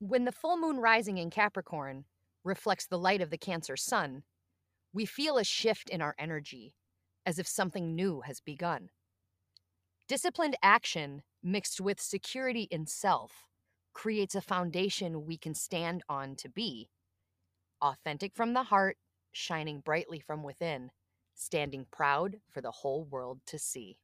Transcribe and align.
When 0.00 0.24
the 0.24 0.32
full 0.32 0.56
moon 0.56 0.78
rising 0.78 1.18
in 1.18 1.28
Capricorn 1.28 2.04
reflects 2.44 2.86
the 2.86 2.98
light 2.98 3.20
of 3.20 3.30
the 3.30 3.38
Cancer 3.38 3.76
sun, 3.76 4.22
we 4.92 5.04
feel 5.04 5.38
a 5.38 5.44
shift 5.44 5.90
in 5.90 6.00
our 6.00 6.14
energy, 6.18 6.74
as 7.26 7.38
if 7.40 7.48
something 7.48 7.96
new 7.96 8.20
has 8.20 8.40
begun. 8.40 8.90
Disciplined 10.06 10.56
action 10.62 11.22
mixed 11.42 11.80
with 11.80 12.00
security 12.00 12.68
in 12.70 12.86
self 12.86 13.48
creates 13.92 14.36
a 14.36 14.40
foundation 14.40 15.26
we 15.26 15.36
can 15.36 15.54
stand 15.54 16.04
on 16.08 16.36
to 16.36 16.48
be 16.48 16.90
authentic 17.82 18.36
from 18.36 18.54
the 18.54 18.62
heart, 18.62 18.96
shining 19.32 19.80
brightly 19.80 20.20
from 20.20 20.44
within, 20.44 20.92
standing 21.34 21.86
proud 21.90 22.36
for 22.48 22.60
the 22.60 22.70
whole 22.70 23.04
world 23.04 23.40
to 23.46 23.58
see. 23.58 23.98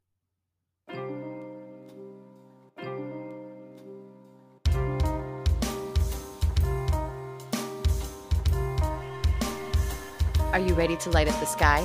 Are 10.54 10.60
you 10.60 10.74
ready 10.74 10.94
to 10.98 11.10
light 11.10 11.26
up 11.26 11.34
the 11.40 11.46
sky? 11.46 11.84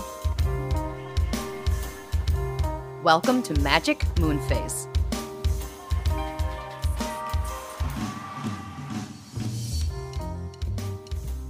Welcome 3.01 3.41
to 3.41 3.59
Magic 3.61 4.05
Moon 4.19 4.39
Phase. 4.41 4.87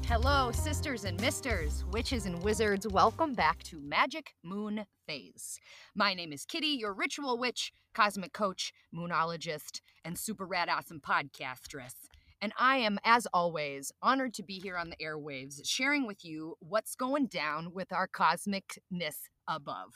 Hello, 0.06 0.54
sisters 0.54 1.04
and 1.04 1.20
misters, 1.20 1.84
witches 1.92 2.26
and 2.26 2.42
wizards. 2.42 2.88
Welcome 2.88 3.34
back 3.34 3.64
to 3.64 3.82
Magic 3.82 4.34
Moon 4.42 4.86
Phase. 5.06 5.60
My 5.94 6.14
name 6.14 6.32
is 6.32 6.46
Kitty, 6.46 6.68
your 6.68 6.94
ritual 6.94 7.38
witch, 7.38 7.74
cosmic 7.94 8.32
coach, 8.32 8.72
moonologist, 8.96 9.82
and 10.06 10.18
super 10.18 10.46
rad 10.46 10.70
awesome 10.70 11.02
podcastress. 11.02 12.09
And 12.42 12.54
I 12.58 12.78
am, 12.78 13.00
as 13.04 13.28
always, 13.34 13.92
honored 14.02 14.34
to 14.36 14.44
be 14.44 14.60
here 14.60 14.78
on 14.78 14.90
the 14.90 14.96
airwaves, 14.96 15.60
sharing 15.66 16.08
with 16.08 16.24
you 16.24 16.56
what's 16.60 16.96
going 16.96 17.28
down 17.28 17.74
with 17.74 17.92
our 17.92 18.08
cosmicness 18.08 19.28
above. 19.48 19.96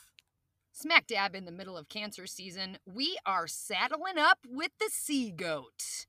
Smack 0.73 1.07
dab 1.07 1.35
in 1.35 1.45
the 1.45 1.51
middle 1.51 1.77
of 1.77 1.87
Cancer 1.87 2.27
season, 2.27 2.79
we 2.85 3.17
are 3.25 3.47
saddling 3.47 4.17
up 4.17 4.39
with 4.45 4.71
the 4.79 4.89
sea 4.91 5.31
goat. 5.31 6.05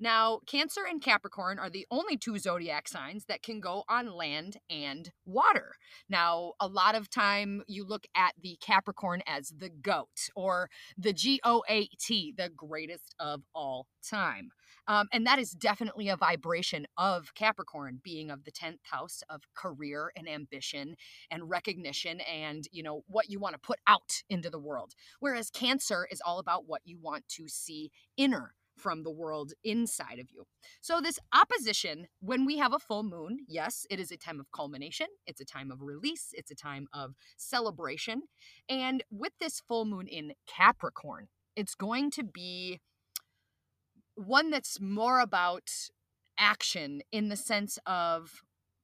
Now, 0.00 0.40
Cancer 0.46 0.80
and 0.88 1.00
Capricorn 1.00 1.60
are 1.60 1.70
the 1.70 1.86
only 1.88 2.16
two 2.16 2.36
zodiac 2.36 2.88
signs 2.88 3.26
that 3.26 3.42
can 3.42 3.60
go 3.60 3.84
on 3.88 4.12
land 4.12 4.56
and 4.68 5.12
water. 5.24 5.74
Now, 6.08 6.54
a 6.58 6.66
lot 6.66 6.96
of 6.96 7.08
time 7.08 7.62
you 7.68 7.86
look 7.86 8.04
at 8.14 8.34
the 8.42 8.58
Capricorn 8.60 9.22
as 9.26 9.52
the 9.56 9.70
goat 9.70 10.28
or 10.34 10.68
the 10.98 11.12
G 11.12 11.40
O 11.44 11.62
A 11.68 11.86
T, 12.00 12.34
the 12.36 12.48
greatest 12.48 13.14
of 13.20 13.42
all 13.54 13.86
time. 14.04 14.50
Um, 14.88 15.08
and 15.12 15.26
that 15.26 15.38
is 15.38 15.50
definitely 15.52 16.08
a 16.08 16.16
vibration 16.16 16.86
of 16.96 17.34
Capricorn 17.34 18.00
being 18.02 18.30
of 18.30 18.44
the 18.44 18.52
10th 18.52 18.80
house 18.90 19.22
of 19.28 19.42
career 19.54 20.12
and 20.16 20.28
ambition 20.28 20.96
and 21.30 21.48
recognition 21.48 22.20
and, 22.20 22.66
you 22.72 22.82
know, 22.82 23.02
what 23.06 23.30
you 23.30 23.38
want 23.38 23.54
to 23.54 23.60
put 23.60 23.78
out 23.86 24.22
into 24.28 24.50
the 24.50 24.58
world. 24.58 24.94
Whereas 25.20 25.50
Cancer 25.50 26.06
is 26.10 26.20
all 26.24 26.38
about 26.38 26.66
what 26.66 26.82
you 26.84 26.98
want 27.00 27.28
to 27.28 27.48
see 27.48 27.90
inner 28.16 28.54
from 28.76 29.02
the 29.02 29.10
world 29.10 29.52
inside 29.62 30.18
of 30.18 30.28
you. 30.30 30.44
So, 30.80 31.00
this 31.00 31.18
opposition, 31.32 32.08
when 32.20 32.44
we 32.44 32.58
have 32.58 32.72
a 32.72 32.78
full 32.78 33.02
moon, 33.02 33.38
yes, 33.46 33.86
it 33.90 34.00
is 34.00 34.10
a 34.10 34.16
time 34.16 34.40
of 34.40 34.50
culmination, 34.50 35.06
it's 35.26 35.40
a 35.40 35.44
time 35.44 35.70
of 35.70 35.82
release, 35.82 36.30
it's 36.32 36.50
a 36.50 36.56
time 36.56 36.88
of 36.92 37.14
celebration. 37.36 38.22
And 38.68 39.04
with 39.10 39.32
this 39.40 39.60
full 39.60 39.84
moon 39.84 40.06
in 40.08 40.32
Capricorn, 40.46 41.28
it's 41.54 41.74
going 41.74 42.10
to 42.12 42.24
be 42.24 42.80
one 44.14 44.50
that's 44.50 44.80
more 44.80 45.20
about 45.20 45.70
action 46.38 47.02
in 47.12 47.28
the 47.28 47.36
sense 47.36 47.78
of 47.86 48.42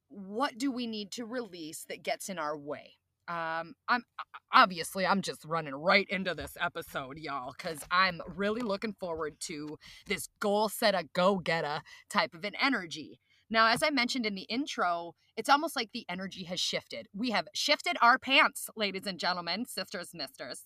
what 0.08 0.58
do 0.58 0.70
we 0.70 0.86
need 0.86 1.10
to 1.12 1.24
release 1.24 1.84
that 1.88 2.02
gets 2.02 2.28
in 2.28 2.38
our 2.38 2.56
way? 2.56 2.94
Um 3.26 3.74
i'm 3.88 4.04
obviously 4.50 5.06
i'm 5.06 5.20
just 5.20 5.44
running 5.44 5.74
right 5.74 6.06
into 6.08 6.34
this 6.34 6.56
episode 6.58 7.18
y'all 7.18 7.52
because 7.56 7.80
i'm 7.90 8.22
really 8.26 8.62
looking 8.62 8.94
forward 8.98 9.38
to 9.40 9.76
this 10.06 10.28
goal 10.40 10.70
set 10.70 10.94
a 10.94 11.04
go 11.12 11.36
getter 11.36 11.82
type 12.08 12.32
of 12.32 12.44
an 12.44 12.54
energy. 12.58 13.20
Now 13.50 13.66
as 13.66 13.82
i 13.82 13.90
mentioned 13.90 14.24
in 14.24 14.34
the 14.34 14.46
intro 14.48 15.14
it's 15.36 15.48
almost 15.48 15.76
like 15.76 15.90
the 15.92 16.04
energy 16.08 16.44
has 16.44 16.58
shifted. 16.58 17.06
We 17.14 17.30
have 17.30 17.46
shifted 17.54 17.96
our 18.02 18.18
pants 18.18 18.68
ladies 18.76 19.06
and 19.06 19.20
gentlemen 19.20 19.66
sisters 19.66 20.10
misters. 20.12 20.62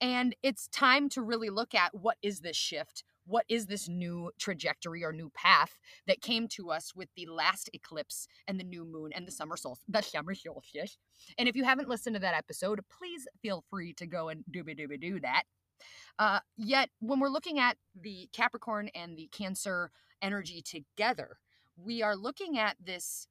And 0.00 0.36
it's 0.42 0.68
time 0.68 1.08
to 1.10 1.22
really 1.22 1.50
look 1.50 1.74
at 1.74 1.94
what 1.94 2.16
is 2.22 2.40
this 2.40 2.56
shift 2.56 3.02
what 3.28 3.44
is 3.48 3.66
this 3.66 3.88
new 3.88 4.30
trajectory 4.38 5.04
or 5.04 5.12
new 5.12 5.30
path 5.34 5.78
that 6.06 6.22
came 6.22 6.48
to 6.48 6.70
us 6.70 6.92
with 6.94 7.08
the 7.14 7.26
last 7.26 7.68
eclipse 7.74 8.26
and 8.46 8.58
the 8.58 8.64
new 8.64 8.84
moon 8.84 9.12
and 9.14 9.26
the 9.26 9.32
summer 9.32 9.56
solstice, 9.56 9.84
the 9.88 10.00
summer 10.00 10.34
solstice. 10.34 10.96
And 11.38 11.48
if 11.48 11.54
you 11.54 11.64
haven't 11.64 11.88
listened 11.88 12.14
to 12.16 12.20
that 12.20 12.34
episode, 12.34 12.80
please 12.98 13.28
feel 13.42 13.64
free 13.70 13.92
to 13.94 14.06
go 14.06 14.28
and 14.30 14.44
dooby 14.50 14.78
dooby 14.78 15.00
do 15.00 15.20
that. 15.20 15.42
Uh, 16.18 16.40
yet, 16.56 16.90
when 17.00 17.20
we're 17.20 17.28
looking 17.28 17.58
at 17.58 17.76
the 18.00 18.28
Capricorn 18.32 18.90
and 18.94 19.16
the 19.16 19.28
Cancer 19.30 19.90
energy 20.20 20.62
together, 20.62 21.36
we 21.76 22.02
are 22.02 22.16
looking 22.16 22.58
at 22.58 22.76
this 22.84 23.28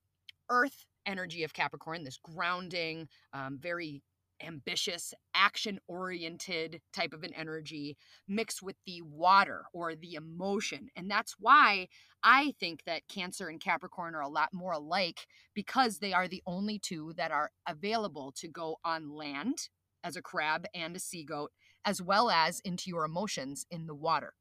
Earth 0.49 0.85
energy 1.05 1.43
of 1.43 1.53
Capricorn, 1.53 2.03
this 2.03 2.19
grounding, 2.21 3.07
um, 3.33 3.57
very 3.59 4.01
ambitious, 4.41 5.13
action 5.33 5.79
oriented 5.87 6.81
type 6.93 7.13
of 7.13 7.23
an 7.23 7.33
energy 7.33 7.97
mixed 8.27 8.61
with 8.61 8.75
the 8.85 9.01
water 9.01 9.65
or 9.73 9.95
the 9.95 10.13
emotion. 10.13 10.89
And 10.95 11.09
that's 11.09 11.35
why 11.39 11.87
I 12.23 12.53
think 12.59 12.83
that 12.85 13.07
Cancer 13.07 13.47
and 13.47 13.61
Capricorn 13.61 14.15
are 14.15 14.21
a 14.21 14.27
lot 14.27 14.49
more 14.53 14.73
alike 14.73 15.27
because 15.53 15.99
they 15.99 16.13
are 16.13 16.27
the 16.27 16.43
only 16.45 16.79
two 16.79 17.13
that 17.17 17.31
are 17.31 17.51
available 17.67 18.31
to 18.37 18.47
go 18.47 18.77
on 18.83 19.09
land 19.09 19.69
as 20.03 20.15
a 20.15 20.21
crab 20.21 20.65
and 20.73 20.95
a 20.95 20.99
sea 20.99 21.23
goat, 21.23 21.51
as 21.85 22.01
well 22.01 22.29
as 22.29 22.59
into 22.61 22.89
your 22.89 23.05
emotions 23.05 23.65
in 23.69 23.87
the 23.87 23.95
water. 23.95 24.33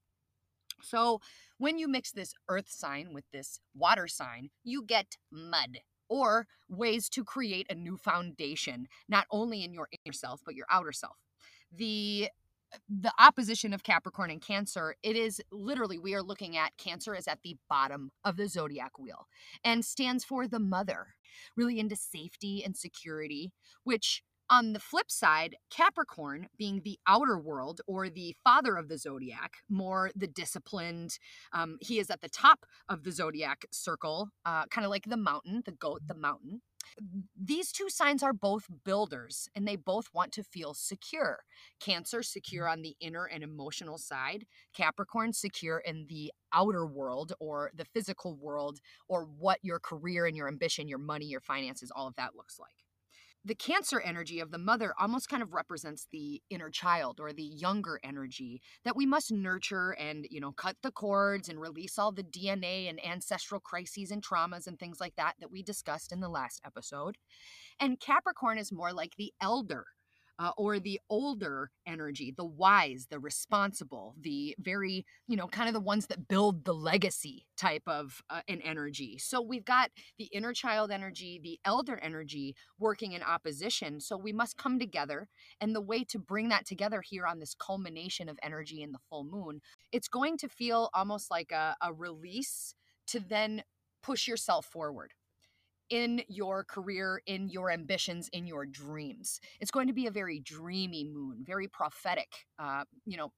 So, 0.82 1.20
when 1.58 1.78
you 1.78 1.88
mix 1.88 2.12
this 2.12 2.34
earth 2.48 2.68
sign 2.68 3.14
with 3.14 3.24
this 3.32 3.60
water 3.74 4.06
sign, 4.06 4.50
you 4.62 4.84
get 4.84 5.16
mud 5.32 5.78
or 6.08 6.46
ways 6.68 7.08
to 7.10 7.24
create 7.24 7.66
a 7.70 7.74
new 7.74 7.96
foundation, 7.96 8.88
not 9.08 9.26
only 9.30 9.64
in 9.64 9.72
your 9.72 9.88
inner 10.04 10.12
self, 10.12 10.40
but 10.44 10.54
your 10.54 10.66
outer 10.70 10.92
self. 10.92 11.16
The 11.72 12.28
the 12.88 13.12
opposition 13.18 13.72
of 13.72 13.84
Capricorn 13.84 14.30
and 14.30 14.40
Cancer, 14.40 14.96
it 15.02 15.16
is 15.16 15.40
literally, 15.52 15.98
we 15.98 16.14
are 16.14 16.22
looking 16.22 16.56
at 16.56 16.76
Cancer 16.76 17.14
is 17.14 17.28
at 17.28 17.38
the 17.42 17.56
bottom 17.70 18.10
of 18.24 18.36
the 18.36 18.48
zodiac 18.48 18.98
wheel 18.98 19.28
and 19.64 19.84
stands 19.84 20.24
for 20.24 20.48
the 20.48 20.58
mother, 20.58 21.14
really 21.56 21.78
into 21.78 21.96
safety 21.96 22.64
and 22.64 22.76
security, 22.76 23.52
which 23.84 24.22
on 24.50 24.72
the 24.72 24.80
flip 24.80 25.10
side, 25.10 25.56
Capricorn 25.70 26.48
being 26.56 26.82
the 26.84 26.98
outer 27.06 27.38
world 27.38 27.80
or 27.86 28.08
the 28.08 28.36
father 28.44 28.76
of 28.76 28.88
the 28.88 28.98
zodiac, 28.98 29.58
more 29.68 30.10
the 30.14 30.26
disciplined, 30.26 31.18
um, 31.52 31.78
he 31.80 31.98
is 31.98 32.10
at 32.10 32.20
the 32.20 32.28
top 32.28 32.66
of 32.88 33.02
the 33.04 33.12
zodiac 33.12 33.66
circle, 33.70 34.30
uh, 34.44 34.66
kind 34.66 34.84
of 34.84 34.90
like 34.90 35.04
the 35.06 35.16
mountain, 35.16 35.62
the 35.64 35.72
goat, 35.72 36.02
the 36.06 36.14
mountain. 36.14 36.62
These 37.36 37.72
two 37.72 37.88
signs 37.88 38.22
are 38.22 38.32
both 38.32 38.68
builders 38.84 39.48
and 39.56 39.66
they 39.66 39.74
both 39.74 40.06
want 40.14 40.30
to 40.32 40.44
feel 40.44 40.72
secure. 40.72 41.40
Cancer, 41.80 42.22
secure 42.22 42.68
on 42.68 42.82
the 42.82 42.96
inner 43.00 43.24
and 43.24 43.42
emotional 43.42 43.98
side. 43.98 44.46
Capricorn, 44.72 45.32
secure 45.32 45.78
in 45.78 46.06
the 46.08 46.32
outer 46.52 46.86
world 46.86 47.32
or 47.40 47.72
the 47.74 47.84
physical 47.84 48.36
world 48.36 48.78
or 49.08 49.24
what 49.24 49.58
your 49.62 49.80
career 49.80 50.26
and 50.26 50.36
your 50.36 50.46
ambition, 50.46 50.86
your 50.86 50.98
money, 50.98 51.26
your 51.26 51.40
finances, 51.40 51.90
all 51.94 52.06
of 52.06 52.14
that 52.14 52.36
looks 52.36 52.58
like 52.58 52.85
the 53.46 53.54
cancer 53.54 54.00
energy 54.00 54.40
of 54.40 54.50
the 54.50 54.58
mother 54.58 54.92
almost 54.98 55.28
kind 55.28 55.40
of 55.40 55.54
represents 55.54 56.08
the 56.10 56.42
inner 56.50 56.68
child 56.68 57.20
or 57.20 57.32
the 57.32 57.44
younger 57.44 58.00
energy 58.02 58.60
that 58.84 58.96
we 58.96 59.06
must 59.06 59.30
nurture 59.30 59.92
and 59.92 60.26
you 60.30 60.40
know 60.40 60.50
cut 60.50 60.76
the 60.82 60.90
cords 60.90 61.48
and 61.48 61.60
release 61.60 61.96
all 61.96 62.10
the 62.10 62.24
dna 62.24 62.88
and 62.88 63.04
ancestral 63.06 63.60
crises 63.60 64.10
and 64.10 64.24
traumas 64.24 64.66
and 64.66 64.80
things 64.80 65.00
like 65.00 65.14
that 65.16 65.34
that 65.38 65.50
we 65.50 65.62
discussed 65.62 66.10
in 66.10 66.20
the 66.20 66.28
last 66.28 66.60
episode. 66.66 67.16
And 67.78 68.00
capricorn 68.00 68.58
is 68.58 68.72
more 68.72 68.92
like 68.92 69.12
the 69.16 69.32
elder 69.40 69.84
uh, 70.38 70.50
or 70.56 70.78
the 70.78 71.00
older 71.08 71.70
energy, 71.86 72.32
the 72.36 72.44
wise, 72.44 73.06
the 73.10 73.18
responsible, 73.18 74.14
the 74.20 74.54
very, 74.58 75.06
you 75.26 75.36
know, 75.36 75.46
kind 75.46 75.68
of 75.68 75.74
the 75.74 75.80
ones 75.80 76.06
that 76.06 76.28
build 76.28 76.64
the 76.64 76.74
legacy 76.74 77.46
type 77.56 77.82
of 77.86 78.22
uh, 78.28 78.40
an 78.48 78.60
energy. 78.62 79.18
So 79.18 79.40
we've 79.40 79.64
got 79.64 79.90
the 80.18 80.28
inner 80.32 80.52
child 80.52 80.90
energy, 80.90 81.40
the 81.42 81.58
elder 81.64 81.98
energy 82.02 82.54
working 82.78 83.12
in 83.12 83.22
opposition. 83.22 84.00
So 84.00 84.16
we 84.16 84.32
must 84.32 84.56
come 84.56 84.78
together. 84.78 85.28
And 85.60 85.74
the 85.74 85.80
way 85.80 86.04
to 86.04 86.18
bring 86.18 86.48
that 86.50 86.66
together 86.66 87.00
here 87.00 87.26
on 87.26 87.38
this 87.38 87.54
culmination 87.54 88.28
of 88.28 88.38
energy 88.42 88.82
in 88.82 88.92
the 88.92 88.98
full 89.08 89.24
moon, 89.24 89.60
it's 89.92 90.08
going 90.08 90.36
to 90.38 90.48
feel 90.48 90.90
almost 90.92 91.30
like 91.30 91.52
a, 91.52 91.76
a 91.80 91.92
release 91.92 92.74
to 93.08 93.20
then 93.20 93.62
push 94.02 94.28
yourself 94.28 94.66
forward 94.66 95.12
in 95.90 96.22
your 96.28 96.64
career, 96.64 97.20
in 97.26 97.48
your 97.48 97.70
ambitions, 97.70 98.28
in 98.32 98.46
your 98.46 98.66
dreams. 98.66 99.40
It's 99.60 99.70
going 99.70 99.86
to 99.86 99.92
be 99.92 100.06
a 100.06 100.10
very 100.10 100.40
dreamy 100.40 101.04
moon, 101.04 101.44
very 101.46 101.68
prophetic, 101.68 102.46
uh, 102.58 102.84
you 103.04 103.16
know, 103.16 103.32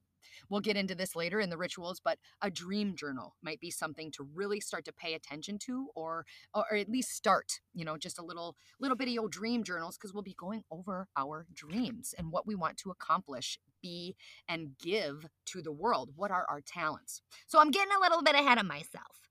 We'll 0.49 0.61
get 0.61 0.77
into 0.77 0.95
this 0.95 1.17
later 1.17 1.41
in 1.41 1.51
the 1.51 1.57
rituals, 1.57 2.01
but 2.01 2.19
a 2.43 2.51
dream 2.51 2.95
journal 2.95 3.37
might 3.43 3.61
be 3.61 3.71
something 3.71 4.11
to 4.13 4.29
really 4.35 4.61
start 4.61 4.85
to 4.87 4.93
pay 4.93 5.15
attention 5.15 5.59
to 5.61 5.89
or 5.95 6.25
or 6.55 6.75
at 6.75 6.89
least 6.89 7.11
start, 7.11 7.61
you 7.75 7.85
know, 7.85 7.97
just 7.97 8.19
a 8.19 8.25
little 8.25 8.57
little 8.81 8.97
bitty 8.97 9.19
old 9.19 9.33
dream 9.33 9.65
journals 9.65 9.97
because 9.97 10.13
we'll 10.13 10.23
be 10.23 10.37
going 10.39 10.63
over 10.71 11.09
our 11.17 11.47
dreams 11.55 12.15
and 12.17 12.31
what 12.31 12.47
we 12.47 12.55
want 12.55 12.77
to 12.79 12.91
accomplish, 12.91 13.59
be 13.83 14.17
and 14.49 14.77
give 14.79 15.27
to 15.47 15.63
the 15.63 15.73
world. 15.73 16.11
What 16.17 16.31
are 16.31 16.47
our 16.49 16.61
talents? 16.61 17.23
So 17.47 17.59
I'm 17.61 17.71
getting 17.71 17.93
a 17.97 18.01
little 18.01 18.23
bit 18.23 18.35
ahead 18.35 18.59
of 18.59 18.67
myself. 18.67 19.28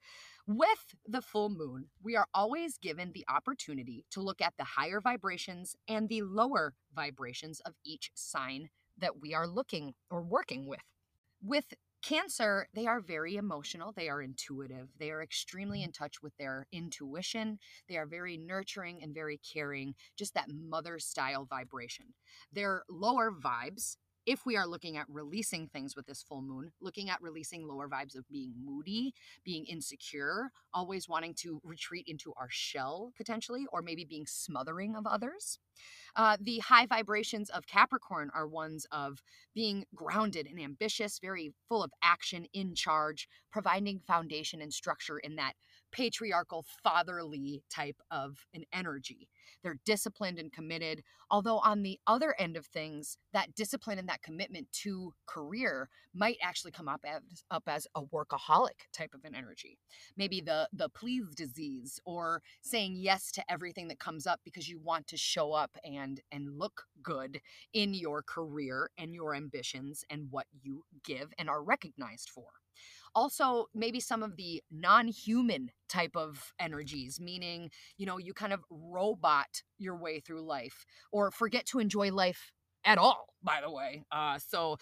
With 0.47 0.95
the 1.05 1.21
full 1.21 1.49
moon, 1.49 1.89
we 2.01 2.15
are 2.15 2.27
always 2.33 2.77
given 2.77 3.11
the 3.11 3.25
opportunity 3.27 4.05
to 4.11 4.21
look 4.21 4.39
at 4.39 4.53
the 4.57 4.63
higher 4.63 5.01
vibrations 5.01 5.75
and 5.89 6.07
the 6.07 6.21
lower 6.21 6.73
vibrations 6.95 7.59
of 7.65 7.73
each 7.83 8.11
sign 8.15 8.69
that 8.97 9.19
we 9.19 9.33
are 9.33 9.45
looking 9.45 9.93
or 10.09 10.21
working 10.21 10.65
with. 10.65 10.79
With 11.43 11.73
Cancer, 12.01 12.69
they 12.73 12.85
are 12.87 13.01
very 13.01 13.35
emotional. 13.35 13.91
They 13.91 14.07
are 14.07 14.21
intuitive. 14.21 14.87
They 14.97 15.11
are 15.11 15.21
extremely 15.21 15.83
in 15.83 15.91
touch 15.91 16.21
with 16.21 16.31
their 16.37 16.65
intuition. 16.71 17.59
They 17.89 17.97
are 17.97 18.05
very 18.05 18.37
nurturing 18.37 19.03
and 19.03 19.13
very 19.13 19.39
caring, 19.39 19.95
just 20.15 20.33
that 20.35 20.47
mother 20.49 20.99
style 20.99 21.45
vibration. 21.45 22.13
Their 22.53 22.83
lower 22.89 23.31
vibes 23.31 23.97
if 24.27 24.45
we 24.45 24.57
are 24.57 24.67
looking 24.67 24.97
at 24.97 25.05
releasing 25.09 25.67
things 25.67 25.95
with 25.95 26.05
this 26.05 26.21
full 26.21 26.41
moon, 26.41 26.71
looking 26.81 27.09
at 27.09 27.21
releasing 27.21 27.65
lower 27.65 27.87
vibes 27.87 28.15
of 28.15 28.27
being 28.27 28.53
moody, 28.61 29.13
being 29.45 29.65
insecure, 29.65 30.51
always 30.73 31.07
wanting 31.07 31.33
to 31.33 31.61
retreat 31.63 32.05
into 32.07 32.33
our 32.37 32.49
shell 32.49 33.13
potentially, 33.15 33.65
or 33.71 33.81
maybe 33.81 34.03
being 34.03 34.27
smothering 34.27 34.95
of 34.97 35.07
others. 35.07 35.59
Uh, 36.15 36.37
the 36.41 36.59
high 36.59 36.85
vibrations 36.85 37.49
of 37.49 37.67
Capricorn 37.67 38.29
are 38.33 38.47
ones 38.47 38.85
of 38.91 39.21
being 39.53 39.85
grounded 39.95 40.47
and 40.47 40.59
ambitious, 40.59 41.19
very 41.19 41.51
full 41.69 41.83
of 41.83 41.91
action, 42.01 42.45
in 42.53 42.73
charge, 42.75 43.27
providing 43.51 43.99
foundation 44.07 44.61
and 44.61 44.73
structure 44.73 45.19
in 45.19 45.35
that 45.35 45.53
patriarchal, 45.91 46.65
fatherly 46.83 47.63
type 47.69 47.97
of 48.11 48.45
an 48.53 48.63
energy. 48.73 49.29
They're 49.63 49.79
disciplined 49.85 50.39
and 50.39 50.51
committed. 50.51 51.03
Although, 51.29 51.59
on 51.59 51.83
the 51.83 51.99
other 52.07 52.35
end 52.39 52.55
of 52.55 52.65
things, 52.65 53.17
that 53.33 53.55
discipline 53.55 53.99
and 53.99 54.07
that 54.09 54.21
commitment 54.21 54.71
to 54.83 55.13
career 55.25 55.89
might 56.13 56.37
actually 56.41 56.71
come 56.71 56.87
up 56.87 57.01
as, 57.05 57.43
up 57.51 57.63
as 57.67 57.87
a 57.95 58.01
workaholic 58.01 58.87
type 58.93 59.13
of 59.13 59.23
an 59.25 59.35
energy. 59.35 59.77
Maybe 60.15 60.41
the, 60.41 60.69
the 60.73 60.89
please 60.89 61.35
disease 61.35 61.99
or 62.05 62.41
saying 62.61 62.95
yes 62.95 63.31
to 63.33 63.43
everything 63.51 63.87
that 63.89 63.99
comes 63.99 64.25
up 64.25 64.39
because 64.43 64.69
you 64.69 64.79
want 64.79 65.07
to 65.07 65.17
show 65.17 65.53
up 65.53 65.66
and, 65.83 66.21
and 66.31 66.57
look 66.57 66.83
good 67.01 67.39
in 67.73 67.93
your 67.93 68.21
career 68.21 68.89
and 68.97 69.13
your 69.13 69.35
ambitions 69.35 70.03
and 70.09 70.27
what 70.31 70.45
you 70.61 70.83
give 71.03 71.33
and 71.37 71.49
are 71.49 71.63
recognized 71.63 72.29
for. 72.29 72.45
Also 73.15 73.65
maybe 73.73 73.99
some 73.99 74.21
of 74.21 74.35
the 74.35 74.61
non-human 74.71 75.71
type 75.89 76.15
of 76.15 76.53
energies 76.59 77.19
meaning 77.19 77.71
you 77.97 78.05
know 78.05 78.17
you 78.17 78.33
kind 78.33 78.53
of 78.53 78.63
robot 78.69 79.63
your 79.79 79.97
way 79.97 80.19
through 80.19 80.41
life 80.41 80.85
or 81.11 81.31
forget 81.31 81.65
to 81.65 81.79
enjoy 81.79 82.11
life 82.11 82.51
at 82.85 82.97
all 82.99 83.33
by 83.43 83.59
the 83.61 83.71
way. 83.71 84.03
Uh, 84.11 84.37
so 84.37 84.77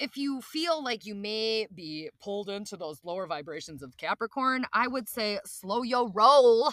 if 0.00 0.16
you 0.16 0.40
feel 0.40 0.82
like 0.82 1.04
you 1.04 1.14
may 1.14 1.66
be 1.74 2.08
pulled 2.20 2.48
into 2.48 2.76
those 2.76 3.00
lower 3.04 3.26
vibrations 3.26 3.82
of 3.82 3.96
capricorn 3.96 4.64
i 4.72 4.88
would 4.88 5.08
say 5.08 5.38
slow 5.44 5.82
your 5.82 6.10
roll 6.10 6.72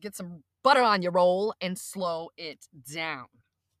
get 0.00 0.14
some 0.14 0.42
butter 0.62 0.82
on 0.82 1.02
your 1.02 1.12
roll 1.12 1.54
and 1.60 1.78
slow 1.78 2.30
it 2.36 2.66
down 2.92 3.26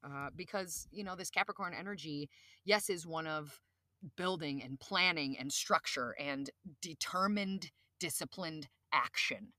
uh, 0.04 0.28
because 0.34 0.86
you 0.90 1.04
know 1.04 1.16
this 1.16 1.30
capricorn 1.30 1.74
energy 1.78 2.28
yes 2.64 2.88
is 2.88 3.06
one 3.06 3.26
of 3.26 3.60
building 4.16 4.62
and 4.62 4.78
planning 4.78 5.36
and 5.38 5.52
structure 5.52 6.14
and 6.18 6.50
determined, 6.80 7.70
disciplined 7.98 8.68
action. 8.92 9.52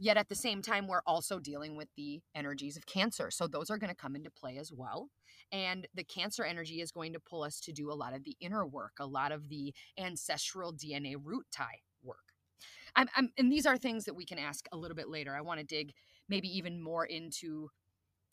Yet 0.00 0.16
at 0.16 0.28
the 0.28 0.34
same 0.36 0.62
time, 0.62 0.86
we're 0.86 1.02
also 1.06 1.40
dealing 1.40 1.76
with 1.76 1.88
the 1.96 2.20
energies 2.34 2.76
of 2.76 2.86
Cancer. 2.86 3.30
So 3.30 3.48
those 3.48 3.68
are 3.68 3.78
going 3.78 3.90
to 3.90 3.96
come 3.96 4.14
into 4.14 4.30
play 4.30 4.56
as 4.56 4.72
well. 4.72 5.08
And 5.50 5.88
the 5.92 6.04
Cancer 6.04 6.44
energy 6.44 6.80
is 6.80 6.92
going 6.92 7.12
to 7.14 7.20
pull 7.20 7.42
us 7.42 7.58
to 7.60 7.72
do 7.72 7.90
a 7.90 7.94
lot 7.94 8.14
of 8.14 8.22
the 8.22 8.36
inner 8.40 8.64
work, 8.64 8.92
a 9.00 9.06
lot 9.06 9.32
of 9.32 9.48
the 9.48 9.74
ancestral 9.98 10.72
DNA 10.72 11.16
root 11.20 11.46
tie 11.50 11.80
work. 12.02 12.18
I'm, 12.98 13.08
I'm, 13.16 13.30
and 13.38 13.50
these 13.50 13.64
are 13.64 13.78
things 13.78 14.04
that 14.04 14.14
we 14.14 14.26
can 14.26 14.38
ask 14.38 14.66
a 14.72 14.76
little 14.76 14.96
bit 14.96 15.08
later. 15.08 15.34
I 15.34 15.40
want 15.40 15.60
to 15.60 15.64
dig 15.64 15.92
maybe 16.28 16.48
even 16.48 16.82
more 16.82 17.06
into 17.06 17.70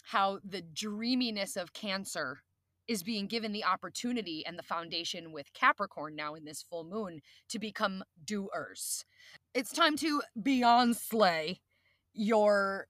how 0.03 0.39
the 0.43 0.61
dreaminess 0.61 1.55
of 1.55 1.71
Cancer 1.71 2.39
is 2.87 3.03
being 3.03 3.27
given 3.27 3.51
the 3.51 3.63
opportunity 3.63 4.43
and 4.45 4.57
the 4.57 4.63
foundation 4.63 5.31
with 5.31 5.53
Capricorn 5.53 6.15
now 6.15 6.33
in 6.33 6.45
this 6.45 6.63
full 6.63 6.83
moon 6.83 7.21
to 7.49 7.59
become 7.59 8.03
doers. 8.25 9.05
It's 9.53 9.71
time 9.71 9.95
to 9.97 10.21
beyond 10.41 10.97
slay 10.97 11.61
your 12.13 12.87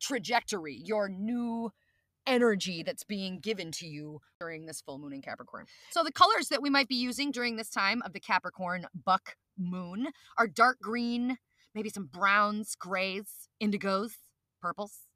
trajectory, 0.00 0.80
your 0.84 1.08
new 1.08 1.72
energy 2.26 2.82
that's 2.84 3.04
being 3.04 3.40
given 3.40 3.72
to 3.72 3.86
you 3.86 4.20
during 4.38 4.66
this 4.66 4.80
full 4.80 4.98
moon 4.98 5.14
in 5.14 5.22
Capricorn. 5.22 5.66
So 5.90 6.04
the 6.04 6.12
colors 6.12 6.48
that 6.48 6.62
we 6.62 6.70
might 6.70 6.88
be 6.88 6.96
using 6.96 7.32
during 7.32 7.56
this 7.56 7.70
time 7.70 8.02
of 8.02 8.12
the 8.12 8.20
Capricorn 8.20 8.86
buck 9.04 9.36
moon 9.58 10.08
are 10.36 10.46
dark 10.46 10.78
green, 10.80 11.38
maybe 11.74 11.88
some 11.88 12.06
browns, 12.06 12.74
grays, 12.74 13.48
indigos, 13.62 14.12
purples, 14.60 15.08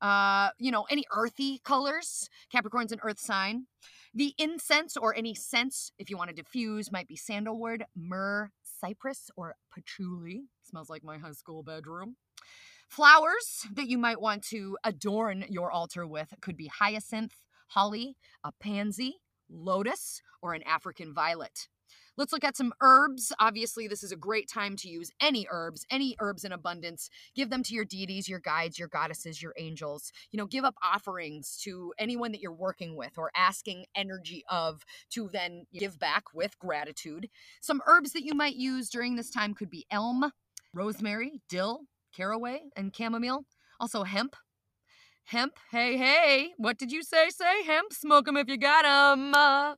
uh, 0.00 0.50
you 0.58 0.70
know, 0.70 0.86
any 0.90 1.04
earthy 1.12 1.60
colors. 1.64 2.28
Capricorn's 2.50 2.92
an 2.92 3.00
earth 3.02 3.18
sign. 3.18 3.66
The 4.14 4.34
incense 4.38 4.96
or 4.96 5.14
any 5.14 5.34
scents, 5.34 5.92
if 5.98 6.08
you 6.10 6.16
want 6.16 6.30
to 6.30 6.36
diffuse, 6.36 6.90
might 6.90 7.08
be 7.08 7.16
sandalwood, 7.16 7.84
myrrh, 7.96 8.50
cypress, 8.62 9.30
or 9.36 9.56
patchouli. 9.72 10.44
Smells 10.62 10.90
like 10.90 11.04
my 11.04 11.18
high 11.18 11.32
school 11.32 11.62
bedroom. 11.62 12.16
Flowers 12.88 13.66
that 13.74 13.88
you 13.88 13.98
might 13.98 14.20
want 14.20 14.42
to 14.44 14.78
adorn 14.82 15.44
your 15.50 15.70
altar 15.70 16.06
with 16.06 16.32
could 16.40 16.56
be 16.56 16.68
hyacinth, 16.68 17.34
holly, 17.68 18.16
a 18.42 18.52
pansy, 18.52 19.16
lotus, 19.50 20.22
or 20.40 20.54
an 20.54 20.62
African 20.62 21.12
violet. 21.12 21.68
Let's 22.18 22.32
look 22.32 22.42
at 22.42 22.56
some 22.56 22.74
herbs. 22.80 23.32
Obviously, 23.38 23.86
this 23.86 24.02
is 24.02 24.10
a 24.10 24.16
great 24.16 24.48
time 24.48 24.74
to 24.78 24.88
use 24.88 25.12
any 25.20 25.46
herbs, 25.52 25.86
any 25.88 26.16
herbs 26.18 26.42
in 26.42 26.50
abundance. 26.50 27.10
Give 27.36 27.48
them 27.48 27.62
to 27.62 27.74
your 27.74 27.84
deities, 27.84 28.28
your 28.28 28.40
guides, 28.40 28.76
your 28.76 28.88
goddesses, 28.88 29.40
your 29.40 29.54
angels. 29.56 30.10
You 30.32 30.38
know, 30.38 30.46
give 30.46 30.64
up 30.64 30.74
offerings 30.82 31.56
to 31.62 31.94
anyone 31.96 32.32
that 32.32 32.40
you're 32.40 32.52
working 32.52 32.96
with 32.96 33.12
or 33.18 33.30
asking 33.36 33.84
energy 33.94 34.42
of 34.50 34.82
to 35.10 35.30
then 35.32 35.66
give 35.72 36.00
back 36.00 36.24
with 36.34 36.58
gratitude. 36.58 37.28
Some 37.60 37.80
herbs 37.86 38.12
that 38.14 38.24
you 38.24 38.34
might 38.34 38.56
use 38.56 38.90
during 38.90 39.14
this 39.14 39.30
time 39.30 39.54
could 39.54 39.70
be 39.70 39.86
elm, 39.88 40.32
rosemary, 40.74 41.40
dill, 41.48 41.82
caraway, 42.12 42.62
and 42.74 42.92
chamomile. 42.94 43.44
Also, 43.78 44.02
hemp, 44.02 44.34
hemp. 45.22 45.52
Hey, 45.70 45.96
hey, 45.96 46.50
what 46.56 46.78
did 46.78 46.90
you 46.90 47.04
say? 47.04 47.30
Say 47.30 47.62
hemp. 47.62 47.92
Smoke 47.92 48.26
them 48.26 48.36
if 48.36 48.48
you 48.48 48.56
got 48.56 48.82
them. 48.82 49.32
Uh, 49.34 49.74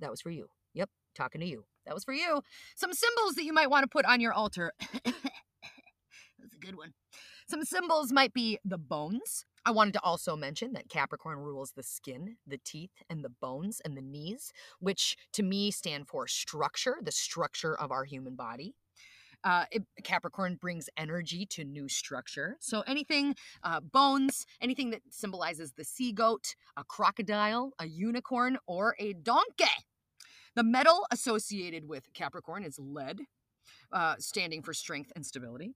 That 0.00 0.10
was 0.10 0.20
for 0.20 0.30
you. 0.30 0.48
Yep, 0.74 0.90
talking 1.14 1.40
to 1.40 1.46
you. 1.46 1.64
That 1.86 1.94
was 1.94 2.04
for 2.04 2.14
you. 2.14 2.42
Some 2.76 2.92
symbols 2.92 3.34
that 3.34 3.44
you 3.44 3.52
might 3.52 3.70
want 3.70 3.84
to 3.84 3.88
put 3.88 4.04
on 4.04 4.20
your 4.20 4.32
altar. 4.32 4.72
That's 5.04 6.54
a 6.54 6.58
good 6.58 6.76
one. 6.76 6.92
Some 7.48 7.64
symbols 7.64 8.12
might 8.12 8.32
be 8.32 8.58
the 8.64 8.78
bones. 8.78 9.44
I 9.66 9.72
wanted 9.72 9.94
to 9.94 10.02
also 10.02 10.36
mention 10.36 10.72
that 10.72 10.88
Capricorn 10.88 11.38
rules 11.38 11.72
the 11.72 11.82
skin, 11.82 12.36
the 12.46 12.58
teeth, 12.64 13.02
and 13.10 13.24
the 13.24 13.28
bones 13.28 13.80
and 13.84 13.96
the 13.96 14.02
knees, 14.02 14.52
which 14.78 15.16
to 15.32 15.42
me 15.42 15.70
stand 15.70 16.08
for 16.08 16.26
structure, 16.26 16.96
the 17.02 17.12
structure 17.12 17.76
of 17.78 17.90
our 17.90 18.04
human 18.04 18.36
body. 18.36 18.74
Uh, 19.42 19.64
it, 19.70 19.82
Capricorn 20.04 20.58
brings 20.60 20.88
energy 20.96 21.46
to 21.46 21.64
new 21.64 21.88
structure. 21.88 22.56
So 22.60 22.82
anything, 22.86 23.34
uh, 23.62 23.80
bones, 23.80 24.46
anything 24.60 24.90
that 24.90 25.00
symbolizes 25.10 25.72
the 25.72 25.84
sea 25.84 26.12
goat, 26.12 26.54
a 26.76 26.84
crocodile, 26.84 27.72
a 27.78 27.86
unicorn, 27.86 28.58
or 28.66 28.94
a 28.98 29.14
donkey. 29.14 29.64
The 30.56 30.62
metal 30.64 31.06
associated 31.10 31.88
with 31.88 32.12
Capricorn 32.12 32.64
is 32.64 32.78
lead, 32.78 33.20
uh, 33.92 34.16
standing 34.18 34.62
for 34.62 34.74
strength 34.74 35.12
and 35.14 35.24
stability. 35.24 35.74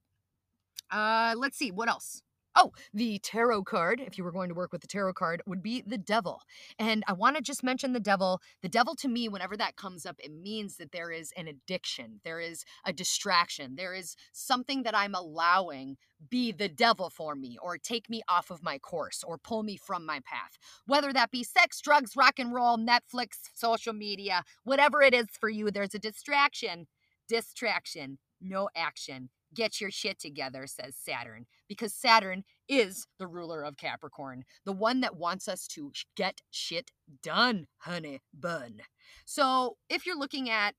Uh, 0.90 1.35
let's 1.37 1.57
see, 1.57 1.71
what 1.71 1.88
else? 1.88 2.23
Oh, 2.56 2.73
the 2.92 3.18
tarot 3.18 3.64
card, 3.64 4.00
if 4.00 4.16
you 4.16 4.25
were 4.25 4.32
going 4.32 4.49
to 4.49 4.54
work 4.54 4.73
with 4.73 4.80
the 4.80 4.87
tarot 4.87 5.14
card, 5.14 5.42
would 5.46 5.62
be 5.62 5.82
the 5.87 5.99
devil. 5.99 6.40
And 6.78 7.02
I 7.08 7.12
want 7.12 7.37
to 7.37 7.42
just 7.42 7.64
mention 7.64 7.92
the 7.92 8.00
devil. 8.00 8.40
The 8.62 8.68
devil, 8.68 8.94
to 8.96 9.08
me, 9.08 9.28
whenever 9.28 9.56
that 9.56 9.76
comes 9.76 10.06
up, 10.06 10.16
it 10.18 10.32
means 10.32 10.76
that 10.76 10.92
there 10.92 11.11
is 11.11 11.32
an 11.37 11.49
addiction, 11.49 12.20
there 12.25 12.40
is 12.40 12.64
a 12.84 12.92
distraction, 12.92 13.75
there 13.76 13.94
is 13.94 14.14
something 14.32 14.84
that 14.84 14.96
I'm 14.96 15.14
allowing 15.14 15.96
be 16.30 16.52
the 16.52 16.68
devil 16.68 17.11
for 17.11 17.34
me, 17.34 17.58
or 17.61 17.76
take 17.76 18.08
me 18.08 18.23
off 18.28 18.50
of 18.50 18.62
my 18.62 18.78
course, 18.78 19.23
or 19.26 19.37
pull 19.37 19.62
me 19.62 19.76
from 19.76 20.06
my 20.06 20.20
path. 20.20 20.56
Whether 20.87 21.12
that 21.12 21.30
be 21.30 21.42
sex, 21.42 21.80
drugs, 21.80 22.16
rock 22.16 22.38
and 22.38 22.54
roll, 22.54 22.78
Netflix, 22.78 23.40
social 23.54 23.92
media, 23.92 24.44
whatever 24.62 25.02
it 25.02 25.12
is 25.12 25.26
for 25.38 25.49
you, 25.49 25.70
there's 25.70 25.94
a 25.94 25.99
distraction. 25.99 26.87
Distraction, 27.28 28.18
no 28.40 28.68
action. 28.76 29.30
Get 29.54 29.80
your 29.80 29.90
shit 29.90 30.18
together, 30.18 30.66
says 30.66 30.94
Saturn. 30.96 31.46
Because 31.68 31.94
Saturn 31.94 32.44
is 32.68 33.06
the 33.18 33.26
ruler 33.26 33.62
of 33.62 33.76
Capricorn, 33.76 34.44
the 34.64 34.73
one 34.73 35.00
that 35.00 35.16
wants 35.16 35.49
us 35.49 35.66
to 35.68 35.92
get 36.16 36.40
shit 36.50 36.90
done, 37.23 37.66
honey 37.78 38.21
bun. 38.33 38.80
So 39.25 39.76
if 39.88 40.06
you're 40.06 40.18
looking 40.18 40.50
at 40.50 40.75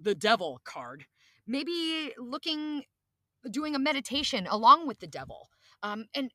the 0.00 0.14
devil 0.14 0.60
card, 0.64 1.04
maybe 1.46 2.12
looking, 2.18 2.84
doing 3.50 3.74
a 3.74 3.78
meditation 3.78 4.46
along 4.50 4.86
with 4.86 5.00
the 5.00 5.06
devil. 5.06 5.48
Um, 5.82 6.06
and 6.14 6.30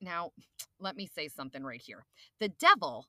now, 0.00 0.30
let 0.78 0.96
me 0.96 1.06
say 1.06 1.28
something 1.28 1.62
right 1.62 1.80
here. 1.80 2.06
The 2.38 2.48
devil 2.48 3.06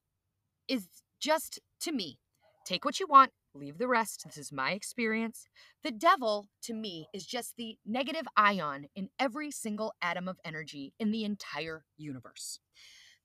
is 0.68 0.88
just, 1.20 1.60
to 1.82 1.92
me, 1.92 2.18
take 2.66 2.84
what 2.84 3.00
you 3.00 3.08
want, 3.08 3.32
leave 3.54 3.78
the 3.78 3.88
rest. 3.88 4.24
This 4.26 4.38
is 4.38 4.52
my 4.52 4.72
experience. 4.72 5.46
The 5.84 5.92
devil, 5.92 6.48
to 6.64 6.74
me, 6.74 7.08
is 7.14 7.26
just 7.26 7.56
the 7.58 7.78
negative 7.86 8.26
ion 8.36 8.86
in 8.96 9.10
every 9.20 9.52
single 9.52 9.94
atom 10.02 10.28
of 10.28 10.40
energy 10.46 10.94
in 11.00 11.12
the 11.12 11.24
entire 11.24 11.84
universe. 11.98 12.60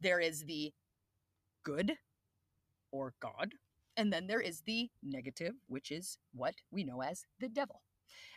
There 0.00 0.21
is 0.21 0.45
the 0.45 0.73
good 1.64 1.95
or 2.92 3.14
God, 3.21 3.52
and 3.97 4.12
then 4.12 4.26
there 4.26 4.40
is 4.40 4.62
the 4.66 4.90
negative, 5.02 5.54
which 5.68 5.90
is 5.90 6.18
what 6.33 6.54
we 6.71 6.85
know 6.85 7.02
as 7.02 7.25
the 7.40 7.49
devil. 7.49 7.83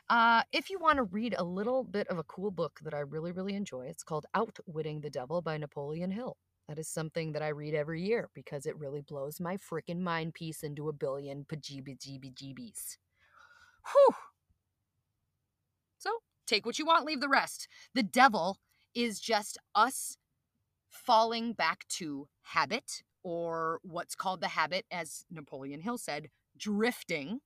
Uh, 0.09 0.41
if 0.51 0.69
you 0.69 0.79
want 0.79 0.97
to 0.97 1.03
read 1.03 1.35
a 1.37 1.43
little 1.43 1.83
bit 1.83 2.07
of 2.07 2.17
a 2.17 2.23
cool 2.23 2.49
book 2.49 2.79
that 2.83 2.93
I 2.93 2.99
really, 2.99 3.31
really 3.31 3.53
enjoy, 3.53 3.85
it's 3.85 4.03
called 4.03 4.25
Outwitting 4.33 5.01
the 5.01 5.09
Devil 5.09 5.41
by 5.41 5.57
Napoleon 5.57 6.11
Hill. 6.11 6.37
That 6.69 6.77
is 6.77 6.87
something 6.87 7.31
that 7.31 7.41
I 7.41 7.47
read 7.47 7.73
every 7.73 8.03
year 8.03 8.29
because 8.35 8.67
it 8.67 8.77
really 8.77 9.01
blows 9.01 9.39
my 9.39 9.57
freaking 9.57 10.01
mind 10.01 10.35
piece 10.35 10.61
into 10.61 10.87
a 10.87 10.93
billion 10.93 11.43
pajeebie-jeebie-jeebies. 11.43 12.97
Whew. 13.91 14.15
So 15.97 16.11
take 16.45 16.67
what 16.67 16.77
you 16.77 16.85
want, 16.85 17.07
leave 17.07 17.21
the 17.21 17.27
rest. 17.27 17.67
The 17.95 18.03
devil 18.03 18.59
is 18.93 19.19
just 19.19 19.57
us 19.73 20.17
falling 20.91 21.53
back 21.53 21.87
to 21.87 22.27
habit 22.43 23.01
or 23.23 23.79
what's 23.81 24.13
called 24.13 24.39
the 24.39 24.49
habit, 24.49 24.85
as 24.91 25.25
Napoleon 25.31 25.81
Hill 25.81 25.97
said, 25.97 26.29
drifting 26.55 27.39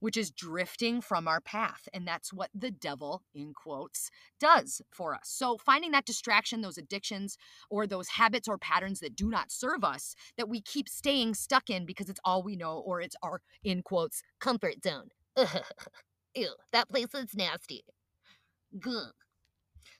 which 0.00 0.16
is 0.16 0.30
drifting 0.30 1.00
from 1.00 1.26
our 1.28 1.40
path. 1.40 1.88
And 1.92 2.06
that's 2.06 2.32
what 2.32 2.50
the 2.54 2.70
devil, 2.70 3.22
in 3.34 3.52
quotes, 3.54 4.10
does 4.40 4.80
for 4.92 5.14
us. 5.14 5.22
So 5.24 5.58
finding 5.58 5.90
that 5.92 6.06
distraction, 6.06 6.60
those 6.60 6.78
addictions, 6.78 7.36
or 7.70 7.86
those 7.86 8.08
habits 8.08 8.48
or 8.48 8.58
patterns 8.58 9.00
that 9.00 9.16
do 9.16 9.28
not 9.28 9.50
serve 9.50 9.84
us, 9.84 10.14
that 10.36 10.48
we 10.48 10.60
keep 10.60 10.88
staying 10.88 11.34
stuck 11.34 11.70
in 11.70 11.86
because 11.86 12.08
it's 12.08 12.20
all 12.24 12.42
we 12.42 12.56
know, 12.56 12.78
or 12.78 13.00
it's 13.00 13.16
our, 13.22 13.40
in 13.62 13.82
quotes, 13.82 14.22
comfort 14.40 14.82
zone. 14.84 15.08
Ew, 16.34 16.54
that 16.72 16.88
place 16.88 17.14
is 17.14 17.34
nasty. 17.34 17.82
Gugh. 18.78 19.12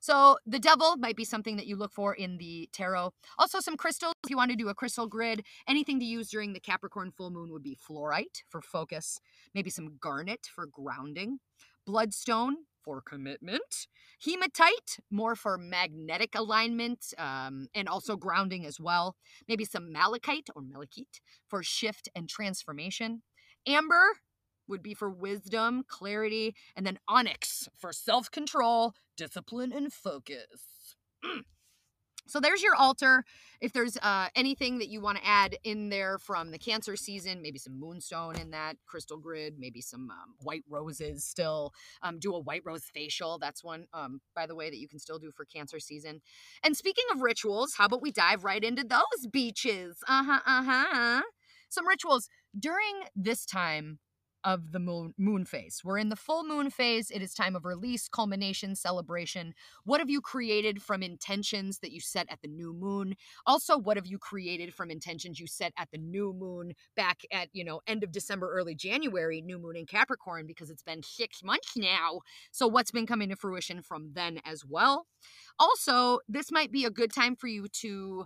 So 0.01 0.39
the 0.47 0.59
devil 0.59 0.97
might 0.97 1.17
be 1.17 1.25
something 1.25 1.57
that 1.57 1.67
you 1.67 1.77
look 1.77 1.93
for 1.93 2.15
in 2.15 2.39
the 2.39 2.69
tarot. 2.73 3.13
Also, 3.39 3.61
some 3.61 3.77
crystals. 3.77 4.15
If 4.25 4.31
you 4.31 4.37
want 4.37 4.51
to 4.51 4.57
do 4.57 4.69
a 4.69 4.75
crystal 4.75 5.07
grid, 5.07 5.45
anything 5.69 5.99
to 6.01 6.05
use 6.05 6.31
during 6.31 6.53
the 6.53 6.61
Capricorn 6.61 7.13
full 7.17 7.31
moon 7.31 7.51
would 7.53 7.63
be 7.63 7.77
fluorite 7.77 8.43
for 8.49 8.61
focus, 8.61 9.21
maybe 9.55 9.71
some 9.71 9.99
garnet 10.01 10.47
for 10.55 10.67
grounding, 10.67 11.39
bloodstone 11.87 12.57
for 12.85 13.03
commitment, 13.03 13.87
hematite 14.25 14.99
more 15.11 15.35
for 15.35 15.59
magnetic 15.59 16.35
alignment 16.35 17.13
um, 17.19 17.69
and 17.75 17.89
also 17.89 18.17
grounding 18.17 18.65
as 18.65 18.81
well, 18.81 19.17
maybe 19.47 19.65
some 19.65 19.93
malachite 19.93 20.49
or 20.55 20.63
malachite 20.63 21.21
for 21.49 21.63
shift 21.63 22.09
and 22.15 22.29
transformation, 22.29 23.23
amber 23.67 24.13
would 24.69 24.83
be 24.83 24.95
for 24.95 25.11
wisdom, 25.11 25.85
clarity, 25.87 26.55
and 26.77 26.87
then 26.87 26.99
onyx 27.09 27.69
for 27.77 27.93
self 27.93 28.31
control, 28.31 28.95
discipline, 29.17 29.73
and 29.73 29.93
focus. 29.93 30.97
Mm. 31.25 31.43
So 32.29 32.41
there's 32.41 32.63
your 32.63 32.75
altar. 32.75 33.25
If 33.61 33.73
there's 33.73 33.97
uh, 33.97 34.29
anything 34.37 34.79
that 34.79 34.89
you 34.89 35.01
want 35.01 35.17
to 35.17 35.27
add 35.27 35.57
in 35.65 35.89
there 35.89 36.19
from 36.19 36.51
the 36.51 36.59
Cancer 36.59 36.95
season, 36.95 37.41
maybe 37.41 37.59
some 37.59 37.81
moonstone 37.81 38.39
in 38.39 38.51
that 38.51 38.77
crystal 38.87 39.17
grid, 39.17 39.55
maybe 39.59 39.81
some 39.81 40.11
um, 40.11 40.35
white 40.41 40.63
roses 40.69 41.25
still. 41.25 41.73
Um, 42.03 42.19
do 42.19 42.35
a 42.35 42.39
white 42.39 42.63
rose 42.67 42.85
facial. 42.85 43.39
That's 43.39 43.65
one, 43.65 43.87
um, 43.95 44.21
by 44.37 44.47
the 44.47 44.55
way, 44.55 44.69
that 44.69 44.79
you 44.79 44.89
can 44.89 44.99
still 44.99 45.19
do 45.19 45.33
for 45.33 45.47
Cancer 45.47 45.81
season. 45.81 46.21
And 46.63 46.77
speaking 46.77 47.07
of 47.13 47.23
rituals, 47.23 47.75
how 47.79 47.87
about 47.87 48.03
we 48.03 48.13
dive 48.13 48.45
right 48.45 48.63
into 48.63 48.85
those 48.85 49.27
beaches? 49.33 49.97
Uh 50.07 50.25
huh, 50.25 50.41
uh 50.45 50.63
huh. 50.65 51.23
Some 51.71 51.89
rituals 51.89 52.29
during 52.59 53.05
this 53.17 53.47
time 53.47 54.01
of 54.49 54.73
the 54.73 54.79
moon, 54.79 55.13
moon 55.19 55.45
phase. 55.45 55.83
We're 55.85 55.99
in 55.99 56.09
the 56.09 56.17
full 56.17 56.43
moon 56.43 56.71
phase. 56.71 57.11
It 57.11 57.21
is 57.21 57.35
time 57.35 57.55
of 57.55 57.67
release, 57.67 58.09
culmination, 58.09 58.75
celebration. 58.75 59.53
What 59.85 60.01
have 60.01 60.09
you 60.09 60.23
created 60.23 60.83
from 60.83 61.03
intentions 61.03 61.81
that 61.81 61.93
you 61.93 62.01
set 62.01 62.27
at 62.31 62.41
the 62.41 62.49
new 62.49 62.73
moon? 62.73 63.15
Also, 63.45 63.77
what 63.77 63.99
have 63.99 64.07
you 64.07 64.19
created 64.19 64.73
from 64.73 64.91
intentions 64.91 65.39
you 65.39 65.47
set 65.47 65.75
at 65.77 65.91
the 65.93 65.99
new 65.99 66.33
moon 66.33 66.73
back 66.97 67.21
at, 67.31 67.49
you 67.53 67.63
know, 67.63 67.83
end 67.87 68.03
of 68.03 68.11
December, 68.11 68.51
early 68.51 68.75
January, 68.75 69.43
new 69.43 69.59
moon 69.59 69.77
in 69.77 69.85
Capricorn, 69.85 70.47
because 70.47 70.71
it's 70.71 70.83
been 70.83 71.03
six 71.03 71.43
months 71.45 71.77
now. 71.77 72.21
So, 72.51 72.67
what's 72.67 72.91
been 72.91 73.07
coming 73.07 73.29
to 73.29 73.37
fruition 73.37 73.83
from 73.83 74.13
then 74.15 74.41
as 74.47 74.65
well? 74.65 75.07
Also, 75.59 76.21
this 76.27 76.51
might 76.51 76.73
be 76.73 76.87
a 76.87 76.91
good 76.91 77.13
time 77.13 77.37
for 77.37 77.49
you 77.49 77.69
to 77.81 78.25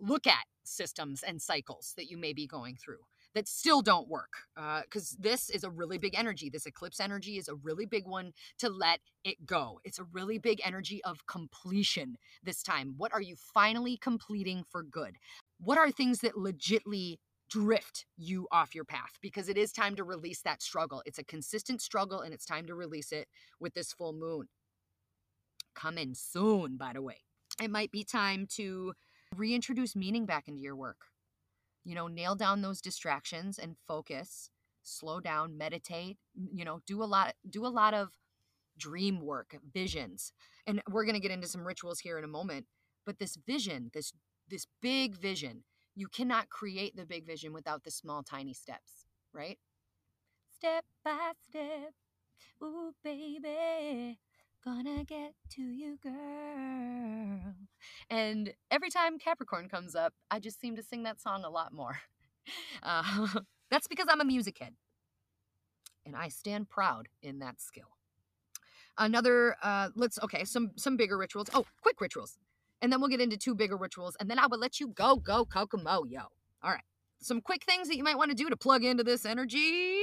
look 0.00 0.26
at 0.26 0.44
systems 0.64 1.22
and 1.22 1.42
cycles 1.42 1.92
that 1.98 2.10
you 2.10 2.16
may 2.16 2.32
be 2.32 2.46
going 2.46 2.76
through 2.76 3.00
that 3.34 3.48
still 3.48 3.82
don't 3.82 4.08
work 4.08 4.32
because 4.84 5.12
uh, 5.12 5.16
this 5.20 5.50
is 5.50 5.64
a 5.64 5.70
really 5.70 5.98
big 5.98 6.14
energy. 6.16 6.50
This 6.50 6.66
eclipse 6.66 7.00
energy 7.00 7.36
is 7.36 7.48
a 7.48 7.54
really 7.54 7.86
big 7.86 8.06
one 8.06 8.32
to 8.58 8.68
let 8.68 9.00
it 9.24 9.46
go. 9.46 9.80
It's 9.84 9.98
a 9.98 10.04
really 10.12 10.38
big 10.38 10.60
energy 10.64 11.02
of 11.04 11.26
completion 11.26 12.16
this 12.42 12.62
time. 12.62 12.94
What 12.96 13.12
are 13.12 13.20
you 13.20 13.36
finally 13.36 13.96
completing 13.96 14.64
for 14.70 14.82
good? 14.82 15.16
What 15.60 15.78
are 15.78 15.90
things 15.90 16.20
that 16.20 16.34
legitly 16.34 17.18
drift 17.48 18.04
you 18.16 18.46
off 18.52 18.74
your 18.74 18.84
path 18.84 19.18
because 19.22 19.48
it 19.48 19.56
is 19.56 19.72
time 19.72 19.96
to 19.96 20.04
release 20.04 20.42
that 20.42 20.62
struggle. 20.62 21.02
It's 21.06 21.18
a 21.18 21.24
consistent 21.24 21.80
struggle 21.80 22.20
and 22.20 22.34
it's 22.34 22.44
time 22.44 22.66
to 22.66 22.74
release 22.74 23.10
it 23.12 23.26
with 23.58 23.74
this 23.74 23.92
full 23.92 24.12
moon. 24.12 24.48
Coming 25.74 26.14
soon, 26.14 26.76
by 26.76 26.92
the 26.92 27.02
way. 27.02 27.22
It 27.62 27.70
might 27.70 27.90
be 27.90 28.04
time 28.04 28.46
to 28.56 28.92
reintroduce 29.34 29.96
meaning 29.96 30.26
back 30.26 30.48
into 30.48 30.60
your 30.60 30.76
work 30.76 30.98
you 31.84 31.94
know 31.94 32.08
nail 32.08 32.34
down 32.34 32.62
those 32.62 32.80
distractions 32.80 33.58
and 33.58 33.76
focus 33.86 34.50
slow 34.82 35.20
down 35.20 35.56
meditate 35.58 36.16
you 36.52 36.64
know 36.64 36.80
do 36.86 37.02
a 37.02 37.04
lot 37.04 37.34
do 37.48 37.66
a 37.66 37.68
lot 37.68 37.94
of 37.94 38.10
dream 38.78 39.20
work 39.20 39.56
visions 39.72 40.32
and 40.66 40.80
we're 40.88 41.04
going 41.04 41.14
to 41.14 41.20
get 41.20 41.32
into 41.32 41.48
some 41.48 41.66
rituals 41.66 42.00
here 42.00 42.18
in 42.18 42.24
a 42.24 42.28
moment 42.28 42.66
but 43.04 43.18
this 43.18 43.36
vision 43.46 43.90
this 43.92 44.12
this 44.48 44.66
big 44.80 45.16
vision 45.16 45.64
you 45.94 46.06
cannot 46.08 46.48
create 46.48 46.96
the 46.96 47.04
big 47.04 47.26
vision 47.26 47.52
without 47.52 47.82
the 47.84 47.90
small 47.90 48.22
tiny 48.22 48.54
steps 48.54 49.08
right? 49.32 49.58
Step 50.50 50.84
by 51.04 51.32
step. 51.48 51.92
Ooh 52.62 52.92
baby 53.04 54.18
Gonna 54.64 55.04
get 55.04 55.34
to 55.50 55.62
you, 55.62 55.98
girl. 56.02 57.54
And 58.10 58.52
every 58.70 58.90
time 58.90 59.18
Capricorn 59.18 59.68
comes 59.68 59.94
up, 59.94 60.14
I 60.30 60.40
just 60.40 60.60
seem 60.60 60.74
to 60.76 60.82
sing 60.82 61.04
that 61.04 61.20
song 61.20 61.44
a 61.44 61.50
lot 61.50 61.72
more. 61.72 62.00
Uh, 62.82 63.26
that's 63.70 63.86
because 63.88 64.06
I'm 64.08 64.22
a 64.22 64.24
music 64.24 64.56
head. 64.58 64.72
And 66.06 66.16
I 66.16 66.28
stand 66.28 66.70
proud 66.70 67.08
in 67.22 67.40
that 67.40 67.60
skill. 67.60 67.98
Another, 68.96 69.54
uh, 69.62 69.90
let's, 69.94 70.18
okay, 70.22 70.44
some 70.44 70.70
some 70.76 70.96
bigger 70.96 71.18
rituals. 71.18 71.48
Oh, 71.52 71.66
quick 71.82 72.00
rituals. 72.00 72.38
And 72.80 72.90
then 72.90 73.00
we'll 73.00 73.10
get 73.10 73.20
into 73.20 73.36
two 73.36 73.54
bigger 73.54 73.76
rituals. 73.76 74.16
And 74.18 74.30
then 74.30 74.38
I 74.38 74.46
will 74.46 74.58
let 74.58 74.80
you 74.80 74.88
go, 74.88 75.16
go, 75.16 75.44
Kokomo, 75.44 76.04
yo. 76.04 76.22
All 76.62 76.70
right. 76.70 76.80
Some 77.20 77.42
quick 77.42 77.64
things 77.64 77.88
that 77.88 77.98
you 77.98 78.02
might 78.02 78.16
want 78.16 78.30
to 78.30 78.34
do 78.34 78.48
to 78.48 78.56
plug 78.56 78.82
into 78.82 79.04
this 79.04 79.26
energy 79.26 80.00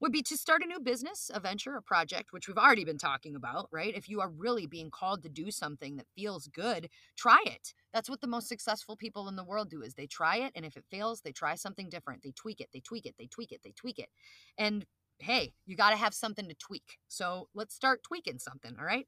would 0.00 0.12
be 0.12 0.22
to 0.22 0.36
start 0.36 0.62
a 0.62 0.66
new 0.66 0.80
business, 0.80 1.30
a 1.32 1.40
venture, 1.40 1.76
a 1.76 1.82
project, 1.82 2.32
which 2.32 2.46
we've 2.46 2.58
already 2.58 2.84
been 2.84 2.98
talking 2.98 3.34
about, 3.34 3.68
right? 3.72 3.96
If 3.96 4.08
you 4.08 4.20
are 4.20 4.28
really 4.30 4.66
being 4.66 4.90
called 4.90 5.22
to 5.22 5.28
do 5.28 5.50
something 5.50 5.96
that 5.96 6.06
feels 6.14 6.46
good, 6.48 6.88
try 7.16 7.42
it. 7.46 7.74
That's 7.92 8.08
what 8.08 8.20
the 8.20 8.26
most 8.26 8.48
successful 8.48 8.96
people 8.96 9.28
in 9.28 9.36
the 9.36 9.44
world 9.44 9.70
do 9.70 9.82
is 9.82 9.94
they 9.94 10.06
try 10.06 10.36
it 10.36 10.52
and 10.54 10.64
if 10.64 10.76
it 10.76 10.84
fails, 10.90 11.22
they 11.22 11.32
try 11.32 11.54
something 11.54 11.88
different. 11.88 12.22
They 12.22 12.32
tweak 12.32 12.60
it, 12.60 12.68
they 12.72 12.80
tweak 12.80 13.06
it, 13.06 13.14
they 13.18 13.26
tweak 13.26 13.52
it, 13.52 13.60
they 13.64 13.72
tweak 13.72 13.98
it. 13.98 14.08
And 14.56 14.86
hey, 15.18 15.54
you 15.66 15.76
got 15.76 15.90
to 15.90 15.96
have 15.96 16.14
something 16.14 16.48
to 16.48 16.54
tweak. 16.54 16.98
So 17.08 17.48
let's 17.54 17.74
start 17.74 18.04
tweaking 18.04 18.38
something, 18.38 18.76
all 18.78 18.84
right? 18.84 19.06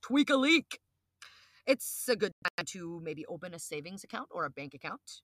Tweak 0.00 0.30
a 0.30 0.36
leak. 0.36 0.80
It's 1.66 2.08
a 2.08 2.16
good 2.16 2.32
time 2.56 2.64
to 2.68 3.00
maybe 3.04 3.26
open 3.26 3.52
a 3.52 3.58
savings 3.58 4.02
account 4.02 4.28
or 4.30 4.46
a 4.46 4.50
bank 4.50 4.72
account 4.72 5.20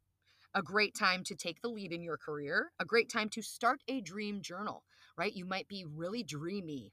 a 0.57 0.63
great 0.63 0.95
time 0.95 1.23
to 1.23 1.35
take 1.35 1.61
the 1.61 1.69
lead 1.69 1.93
in 1.93 2.03
your 2.03 2.17
career, 2.17 2.73
a 2.81 2.85
great 2.85 3.11
time 3.11 3.29
to 3.29 3.43
start 3.43 3.83
a 3.89 4.01
dream 4.01 4.41
journal, 4.41 4.85
right? 5.17 5.35
You 5.35 5.45
might 5.45 5.69
be 5.69 5.85
really 5.85 6.23
dreamy. 6.23 6.93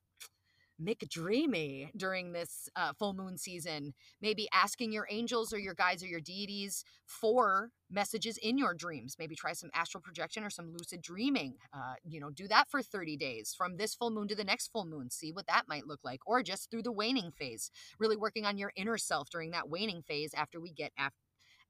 McDreamy 0.81 1.91
during 1.95 2.31
this 2.33 2.69
uh, 2.75 2.93
full 2.97 3.13
moon 3.13 3.37
season. 3.37 3.93
Maybe 4.21 4.47
asking 4.51 4.91
your 4.91 5.07
angels 5.09 5.53
or 5.53 5.59
your 5.59 5.73
guides 5.73 6.03
or 6.03 6.07
your 6.07 6.19
deities 6.19 6.83
for 7.05 7.69
messages 7.89 8.37
in 8.37 8.57
your 8.57 8.73
dreams. 8.73 9.15
Maybe 9.19 9.35
try 9.35 9.53
some 9.53 9.69
astral 9.73 10.01
projection 10.01 10.43
or 10.43 10.49
some 10.49 10.73
lucid 10.73 11.01
dreaming. 11.01 11.55
Uh, 11.73 11.93
you 12.03 12.19
know, 12.19 12.31
do 12.31 12.47
that 12.47 12.69
for 12.69 12.81
30 12.81 13.17
days 13.17 13.53
from 13.55 13.77
this 13.77 13.93
full 13.93 14.11
moon 14.11 14.27
to 14.27 14.35
the 14.35 14.43
next 14.43 14.69
full 14.69 14.85
moon. 14.85 15.09
See 15.09 15.31
what 15.31 15.47
that 15.47 15.67
might 15.67 15.87
look 15.87 15.99
like. 16.03 16.21
Or 16.25 16.41
just 16.41 16.71
through 16.71 16.83
the 16.83 16.91
waning 16.91 17.31
phase, 17.31 17.69
really 17.99 18.17
working 18.17 18.45
on 18.45 18.57
your 18.57 18.73
inner 18.75 18.97
self 18.97 19.29
during 19.29 19.51
that 19.51 19.69
waning 19.69 20.01
phase 20.01 20.33
after 20.33 20.59
we 20.59 20.71
get 20.71 20.91
after 20.97 21.17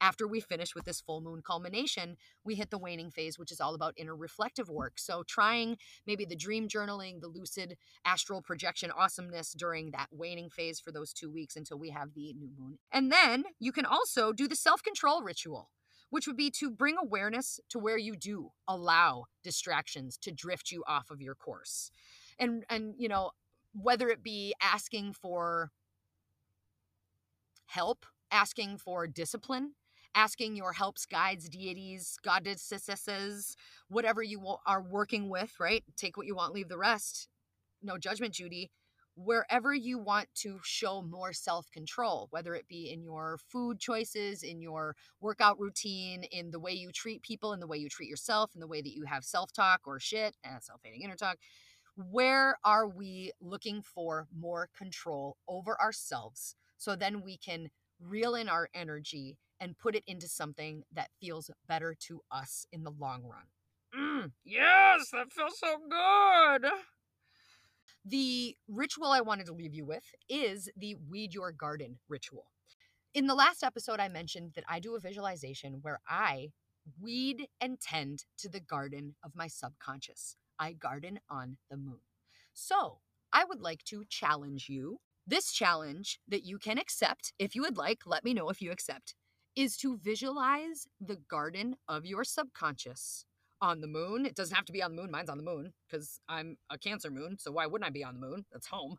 after 0.02 0.28
we 0.28 0.40
finish 0.40 0.76
with 0.76 0.86
this 0.86 1.02
full 1.02 1.22
moon 1.22 1.42
culmination, 1.42 2.18
we 2.44 2.56
hit 2.56 2.70
the 2.70 2.78
waning 2.78 3.12
phase, 3.12 3.40
which 3.40 3.52
is 3.52 3.62
all 3.62 3.76
about 3.76 3.94
inner 3.98 4.16
reflective 4.16 4.70
work. 4.70 5.00
So, 5.00 5.24
trying 5.24 5.78
maybe 6.06 6.26
the 6.26 6.36
dream 6.36 6.68
journaling, 6.68 7.22
the 7.22 7.28
lucid 7.28 7.78
astral 8.06 8.42
projection 8.42 8.92
awesomeness 8.92 9.54
during 9.54 9.92
that 9.92 10.08
waning 10.12 10.50
phase 10.50 10.80
for 10.80 10.92
those 10.92 11.14
two 11.14 11.32
weeks 11.32 11.56
until 11.56 11.78
we 11.78 11.90
have 11.90 12.14
the 12.14 12.34
new 12.34 12.50
moon. 12.58 12.78
And 12.92 13.12
then 13.12 13.46
you 13.60 13.72
can 13.72 13.86
also 13.86 14.32
do 14.32 14.48
the 14.48 14.56
self 14.56 14.84
control 14.84 15.22
ritual 15.22 15.70
which 16.14 16.28
would 16.28 16.38
be 16.38 16.52
to 16.52 16.70
bring 16.70 16.96
awareness 16.96 17.60
to 17.68 17.80
where 17.80 17.98
you 17.98 18.16
do 18.16 18.52
allow 18.68 19.26
distractions 19.44 20.16
to 20.16 20.32
drift 20.32 20.70
you 20.70 20.84
off 20.86 21.10
of 21.10 21.20
your 21.20 21.34
course. 21.34 21.90
And 22.38 22.64
and 22.70 22.94
you 23.00 23.10
know, 23.10 23.32
whether 23.74 24.10
it 24.10 24.22
be 24.22 24.54
asking 24.62 25.14
for 25.14 25.72
help, 27.66 28.06
asking 28.30 28.78
for 28.78 29.08
discipline, 29.08 29.74
asking 30.16 30.56
your 30.56 30.74
helps, 30.74 31.06
guides, 31.06 31.50
deities, 31.50 32.18
goddesses, 32.24 33.56
whatever 33.90 34.22
you 34.24 34.42
are 34.66 34.82
working 34.82 35.30
with, 35.30 35.54
right? 35.60 35.84
Take 35.98 36.18
what 36.18 36.28
you 36.28 36.36
want, 36.36 36.54
leave 36.54 36.70
the 36.70 36.78
rest. 36.78 37.28
No 37.82 37.98
judgment, 37.98 38.34
Judy. 38.34 38.72
Wherever 39.16 39.74
you 39.76 40.00
want 40.00 40.28
to 40.38 40.60
show 40.64 41.02
more 41.04 41.34
self 41.34 41.70
control, 41.72 42.28
whether 42.32 42.56
it 42.56 42.68
be 42.68 42.92
in 42.92 43.04
your 43.04 43.38
food 43.50 43.80
choices, 43.80 44.42
in 44.44 44.60
your 44.60 44.96
workout 45.22 45.60
routine, 45.60 46.24
in 46.32 46.50
the 46.52 46.60
way 46.60 46.72
you 46.74 46.92
treat 46.92 47.22
people, 47.22 47.54
in 47.54 47.60
the 47.60 47.68
way 47.68 47.78
you 47.78 47.90
treat 47.90 48.10
yourself, 48.10 48.52
in 48.56 48.60
the 48.62 48.68
way 48.68 48.82
that 48.82 48.94
you 48.96 49.06
have 49.06 49.24
self 49.24 49.54
talk 49.54 49.82
or 49.86 50.00
shit, 50.00 50.36
uh, 50.46 50.60
self 50.60 50.82
hating 50.84 51.02
inner 51.04 51.16
talk, 51.16 51.38
where 51.96 52.58
are 52.64 52.88
we 52.88 53.32
looking 53.42 53.82
for 53.82 54.28
more 54.36 54.70
control 54.78 55.38
over 55.48 55.80
ourselves 55.80 56.56
so 56.78 56.96
then 56.96 57.22
we 57.22 57.38
can 57.38 57.70
reel 58.00 58.36
in 58.36 58.50
our 58.50 58.70
energy 58.74 59.38
and 59.64 59.78
put 59.78 59.96
it 59.96 60.04
into 60.06 60.28
something 60.28 60.84
that 60.92 61.10
feels 61.22 61.50
better 61.66 61.96
to 61.98 62.20
us 62.30 62.66
in 62.74 62.84
the 62.84 62.92
long 62.92 63.24
run. 63.24 63.46
Mm, 63.98 64.32
yes, 64.44 65.10
that 65.14 65.32
feels 65.32 65.58
so 65.58 65.78
good. 65.90 66.70
The 68.04 68.58
ritual 68.68 69.08
I 69.08 69.22
wanted 69.22 69.46
to 69.46 69.54
leave 69.54 69.74
you 69.74 69.86
with 69.86 70.04
is 70.28 70.68
the 70.76 70.96
weed 71.10 71.34
your 71.34 71.54
garden 71.54 72.00
ritual. 72.10 72.48
In 73.14 73.28
the 73.28 73.36
last 73.36 73.64
episode, 73.64 74.02
I 74.02 74.10
mentioned 74.10 74.52
that 74.56 74.66
I 74.68 74.82
do 74.82 74.96
a 74.96 75.00
visualization 75.00 75.80
where 75.82 76.02
I 76.10 76.50
weed 77.00 77.48
and 77.62 77.80
tend 77.80 78.26
to 78.40 78.50
the 78.50 78.60
garden 78.60 79.16
of 79.24 79.32
my 79.34 79.48
subconscious. 79.48 80.36
I 80.60 80.74
garden 80.74 81.20
on 81.30 81.56
the 81.70 81.78
moon. 81.78 82.00
So, 82.54 83.00
I 83.32 83.46
would 83.46 83.62
like 83.62 83.84
to 83.86 84.04
challenge 84.10 84.68
you. 84.68 85.00
This 85.26 85.54
challenge 85.54 86.20
that 86.28 86.44
you 86.44 86.58
can 86.60 86.78
accept 86.78 87.32
if 87.40 87.56
you 87.56 87.62
would 87.62 87.78
like, 87.78 88.00
let 88.06 88.26
me 88.26 88.34
know 88.34 88.50
if 88.50 88.62
you 88.62 88.72
accept, 88.72 89.16
is 89.56 89.78
to 89.78 89.98
visualize 89.98 90.88
the 91.00 91.18
garden 91.30 91.76
of 91.88 92.06
your 92.06 92.24
subconscious 92.24 93.26
on 93.62 93.82
the 93.82 93.88
moon. 93.88 94.26
It 94.26 94.36
doesn't 94.36 94.56
have 94.56 94.66
to 94.66 94.74
be 94.74 94.84
on 94.84 94.96
the 94.96 95.02
moon. 95.02 95.12
Mine's 95.12 95.30
on 95.30 95.38
the 95.38 95.44
moon 95.44 95.74
because 95.88 96.20
I'm 96.28 96.58
a 96.70 96.78
Cancer 96.78 97.10
moon. 97.10 97.38
So 97.40 97.52
why 97.52 97.66
wouldn't 97.66 97.88
I 97.88 97.92
be 97.92 98.04
on 98.04 98.16
the 98.16 98.20
moon? 98.20 98.46
That's 98.52 98.68
home. 98.68 98.98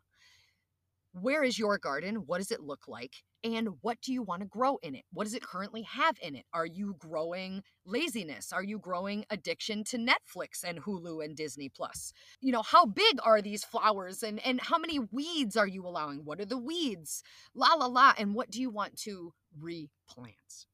Where 1.21 1.43
is 1.45 1.57
your 1.57 1.77
garden? 1.77 2.23
What 2.25 2.39
does 2.39 2.51
it 2.51 2.59
look 2.59 2.89
like? 2.89 3.13
And 3.41 3.69
what 3.79 4.01
do 4.01 4.11
you 4.11 4.21
want 4.21 4.41
to 4.41 4.47
grow 4.47 4.79
in 4.83 4.95
it? 4.95 5.05
What 5.13 5.23
does 5.23 5.33
it 5.33 5.41
currently 5.41 5.83
have 5.83 6.17
in 6.21 6.35
it? 6.35 6.43
Are 6.53 6.65
you 6.65 6.97
growing 6.99 7.61
laziness? 7.85 8.51
Are 8.51 8.63
you 8.63 8.79
growing 8.79 9.23
addiction 9.29 9.85
to 9.85 9.97
Netflix 9.97 10.61
and 10.65 10.83
Hulu 10.83 11.23
and 11.23 11.37
Disney 11.37 11.69
Plus? 11.69 12.11
You 12.41 12.51
know, 12.51 12.63
how 12.63 12.85
big 12.85 13.19
are 13.23 13.41
these 13.41 13.63
flowers 13.63 14.23
and 14.23 14.45
and 14.45 14.59
how 14.59 14.77
many 14.77 14.99
weeds 14.99 15.55
are 15.55 15.67
you 15.67 15.87
allowing? 15.87 16.25
What 16.25 16.41
are 16.41 16.45
the 16.45 16.57
weeds? 16.57 17.23
La 17.53 17.75
la 17.75 17.85
la 17.85 18.13
and 18.17 18.35
what 18.35 18.51
do 18.51 18.59
you 18.59 18.69
want 18.69 18.97
to 19.03 19.31
replant? 19.57 20.65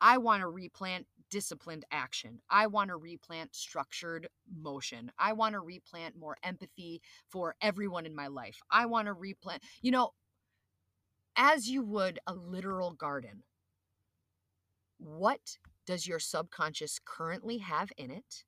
I 0.00 0.16
want 0.16 0.40
to 0.40 0.48
replant 0.48 1.06
disciplined 1.30 1.84
action. 1.90 2.40
I 2.50 2.66
want 2.66 2.90
to 2.90 2.96
replant 2.96 3.54
structured 3.54 4.28
motion. 4.56 5.10
I 5.18 5.32
want 5.32 5.54
to 5.54 5.60
replant 5.60 6.16
more 6.16 6.36
empathy 6.42 7.00
for 7.28 7.54
everyone 7.60 8.06
in 8.06 8.14
my 8.14 8.28
life. 8.28 8.58
I 8.70 8.86
want 8.86 9.06
to 9.06 9.12
replant, 9.12 9.62
you 9.82 9.90
know, 9.90 10.10
as 11.36 11.68
you 11.68 11.82
would 11.82 12.18
a 12.26 12.34
literal 12.34 12.92
garden. 12.92 13.42
What 14.98 15.58
does 15.86 16.06
your 16.06 16.18
subconscious 16.18 16.98
currently 17.04 17.58
have 17.58 17.90
in 17.96 18.10
it? 18.10 18.44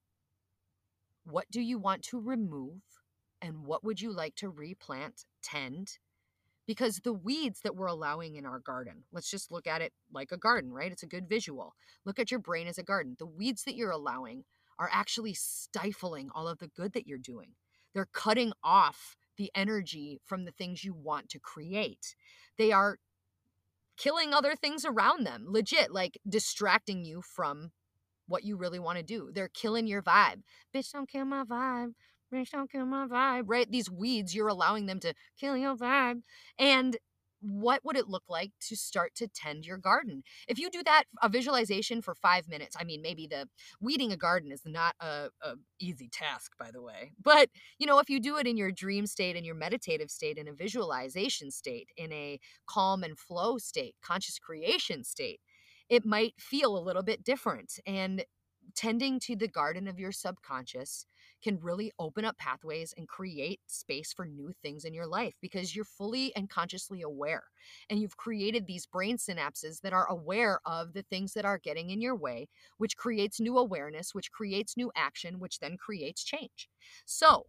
What 1.25 1.51
do 1.51 1.61
you 1.61 1.79
want 1.79 2.03
to 2.05 2.21
remove? 2.21 2.81
And 3.43 3.65
what 3.65 3.85
would 3.85 4.01
you 4.01 4.13
like 4.13 4.37
to 4.37 4.49
replant, 4.49 5.25
tend, 5.43 5.99
because 6.67 7.01
the 7.05 7.13
weeds 7.13 7.61
that 7.63 7.77
we're 7.77 7.87
allowing 7.87 8.37
in 8.37 8.45
our 8.45 8.59
garden, 8.59 9.05
let's 9.13 9.31
just 9.31 9.53
look 9.53 9.67
at 9.67 9.83
it 9.83 9.93
like 10.13 10.33
a 10.33 10.37
garden, 10.37 10.73
right? 10.73 10.93
It's 10.93 11.03
a 11.03 11.07
good 11.07 11.29
visual. 11.29 11.75
Look 12.05 12.19
at 12.19 12.31
your 12.31 12.41
brain 12.41 12.67
as 12.67 12.79
a 12.79 12.83
garden. 12.83 13.17
The 13.19 13.27
weeds 13.27 13.65
that 13.65 13.77
you're 13.77 13.91
allowing 13.91 14.45
are 14.79 14.91
actually 14.93 15.35
stifling 15.35 16.29
all 16.35 16.49
of 16.49 16.59
the 16.59 16.69
good 16.69 16.93
that 16.93 17.07
you're 17.07 17.19
doing. 17.19 17.53
They're 17.95 18.09
cutting 18.13 18.53
off 18.63 19.17
the 19.37 19.51
energy 19.55 20.21
from 20.25 20.45
the 20.45 20.51
things 20.51 20.85
you 20.85 20.95
want 20.95 21.29
to 21.31 21.39
create. 21.39 22.15
They 22.59 22.73
are 22.73 22.99
killing 23.97 24.35
other 24.35 24.55
things 24.55 24.85
around 24.85 25.25
them, 25.25 25.45
legit, 25.49 25.93
like 25.93 26.19
distracting 26.29 27.05
you 27.05 27.23
from 27.23 27.71
what 28.27 28.45
you 28.45 28.57
really 28.57 28.79
want 28.79 28.99
to 28.99 29.05
do. 29.05 29.31
They're 29.33 29.49
killing 29.49 29.87
your 29.87 30.03
vibe. 30.03 30.43
Bitch, 30.75 30.93
don't 30.93 31.09
kill 31.09 31.25
my 31.25 31.45
vibe. 31.45 31.93
Bitch, 32.33 32.51
don't 32.51 32.71
kill 32.71 32.87
my 32.87 33.07
vibe, 33.07 33.45
right? 33.47 33.71
These 33.71 33.91
weeds, 33.91 34.35
you're 34.35 34.49
allowing 34.49 34.87
them 34.87 35.01
to 35.01 35.15
kill 35.39 35.57
your 35.57 35.77
vibe. 35.77 36.23
And 36.59 36.97
what 37.41 37.85
would 37.85 37.97
it 37.97 38.09
look 38.09 38.25
like 38.29 38.53
to 38.69 38.77
start 38.77 39.15
to 39.17 39.29
tend 39.29 39.65
your 39.65 39.79
garden? 39.79 40.23
If 40.49 40.59
you 40.59 40.71
do 40.71 40.83
that, 40.85 41.05
a 41.23 41.29
visualization 41.29 42.03
for 42.03 42.15
five 42.15 42.49
minutes, 42.49 42.75
I 42.79 42.85
mean, 42.85 43.03
maybe 43.03 43.27
the 43.27 43.49
weeding 43.81 44.11
a 44.11 44.17
garden 44.17 44.51
is 44.51 44.63
not 44.65 44.95
a, 45.01 45.29
a, 45.43 45.55
easy 45.79 46.09
task, 46.09 46.53
by 46.59 46.71
the 46.73 46.83
way. 46.83 47.13
But, 47.23 47.51
you 47.79 47.87
know, 47.87 47.99
if 47.99 48.11
you 48.11 48.19
do 48.19 48.39
it 48.39 48.47
in 48.47 48.57
your 48.57 48.73
dream 48.73 49.07
state, 49.07 49.37
in 49.37 49.45
your 49.45 49.55
meditative 49.55 50.11
state, 50.11 50.39
in 50.39 50.49
a 50.49 50.53
visualization 50.53 51.51
state, 51.51 51.91
in 51.97 52.13
a 52.13 52.41
calm 52.67 53.05
and 53.05 53.19
flow 53.19 53.59
state, 53.59 53.95
conscious 54.03 54.39
creation 54.39 55.05
state, 55.05 55.41
it 55.89 56.05
might 56.05 56.35
feel 56.39 56.77
a 56.77 56.83
little 56.83 57.03
bit 57.03 57.23
different. 57.23 57.75
And 57.87 58.25
tending 58.75 59.21
to 59.21 59.37
the 59.37 59.49
garden 59.49 59.87
of 59.87 59.99
your 59.99 60.13
subconscious 60.13 61.07
can 61.43 61.59
really 61.61 61.93
open 61.99 62.25
up 62.25 62.37
pathways 62.39 62.95
and 62.97 63.09
create 63.09 63.61
space 63.67 64.13
for 64.13 64.27
new 64.27 64.53
things 64.63 64.85
in 64.85 64.95
your 64.95 65.07
life 65.07 65.35
because 65.41 65.75
you're 65.75 65.85
fully 65.85 66.35
and 66.37 66.49
consciously 66.51 67.03
aware. 67.03 67.45
And 67.91 68.01
you've 68.01 68.17
created 68.17 68.67
these 68.67 68.87
brain 68.87 69.17
synapses 69.17 69.81
that 69.83 69.93
are 69.93 70.07
aware 70.11 70.61
of 70.65 70.93
the 70.93 71.03
things 71.03 71.33
that 71.35 71.45
are 71.45 71.59
getting 71.59 71.91
in 71.91 72.01
your 72.01 72.17
way, 72.17 72.49
which 72.79 72.97
creates 72.97 73.41
new 73.41 73.59
awareness, 73.59 74.15
which 74.15 74.33
creates 74.33 74.77
new 74.77 74.91
action, 74.97 75.39
which 75.39 75.59
then 75.61 75.77
creates 75.77 76.25
change. 76.25 76.69
So, 77.05 77.47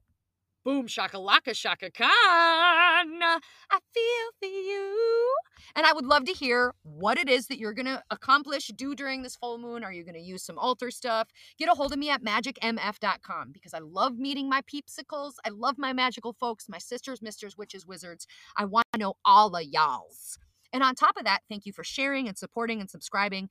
Boom 0.67 0.85
shakalaka 0.85 1.55
Chaka 1.55 1.89
Khan. 1.91 2.09
I 2.09 3.79
feel 3.93 4.31
for 4.37 4.47
you. 4.47 5.33
And 5.77 5.85
I 5.85 5.93
would 5.93 6.03
love 6.03 6.25
to 6.25 6.33
hear 6.33 6.73
what 6.83 7.17
it 7.17 7.29
is 7.29 7.47
that 7.47 7.57
you're 7.57 7.71
to 7.85 8.03
accomplish, 8.11 8.67
do 8.75 8.93
during 8.93 9.23
this 9.23 9.37
full 9.37 9.59
moon. 9.59 9.85
Are 9.85 9.93
you 9.93 10.03
to 10.15 10.19
use 10.19 10.43
some 10.43 10.59
altar 10.59 10.91
stuff? 10.91 11.29
Get 11.57 11.69
a 11.69 11.73
hold 11.73 11.93
of 11.93 11.99
me 11.99 12.09
at 12.09 12.21
magicmf.com 12.21 13.53
because 13.53 13.73
I 13.73 13.79
love 13.79 14.19
meeting 14.19 14.49
my 14.49 14.59
peepsicles. 14.61 15.35
I 15.45 15.51
love 15.51 15.77
my 15.77 15.93
magical 15.93 16.33
folks, 16.33 16.67
my 16.67 16.79
sisters, 16.79 17.21
misters, 17.21 17.57
witches, 17.57 17.87
wizards. 17.87 18.27
I 18.57 18.65
want 18.65 18.87
to 18.91 18.99
know 18.99 19.13
all 19.23 19.55
of 19.55 19.63
y'all's. 19.63 20.37
And 20.73 20.83
on 20.83 20.95
top 20.95 21.15
of 21.17 21.23
that, 21.23 21.43
thank 21.47 21.65
you 21.65 21.71
for 21.71 21.85
sharing 21.85 22.27
and 22.27 22.37
supporting 22.37 22.81
and 22.81 22.89
subscribing 22.89 23.47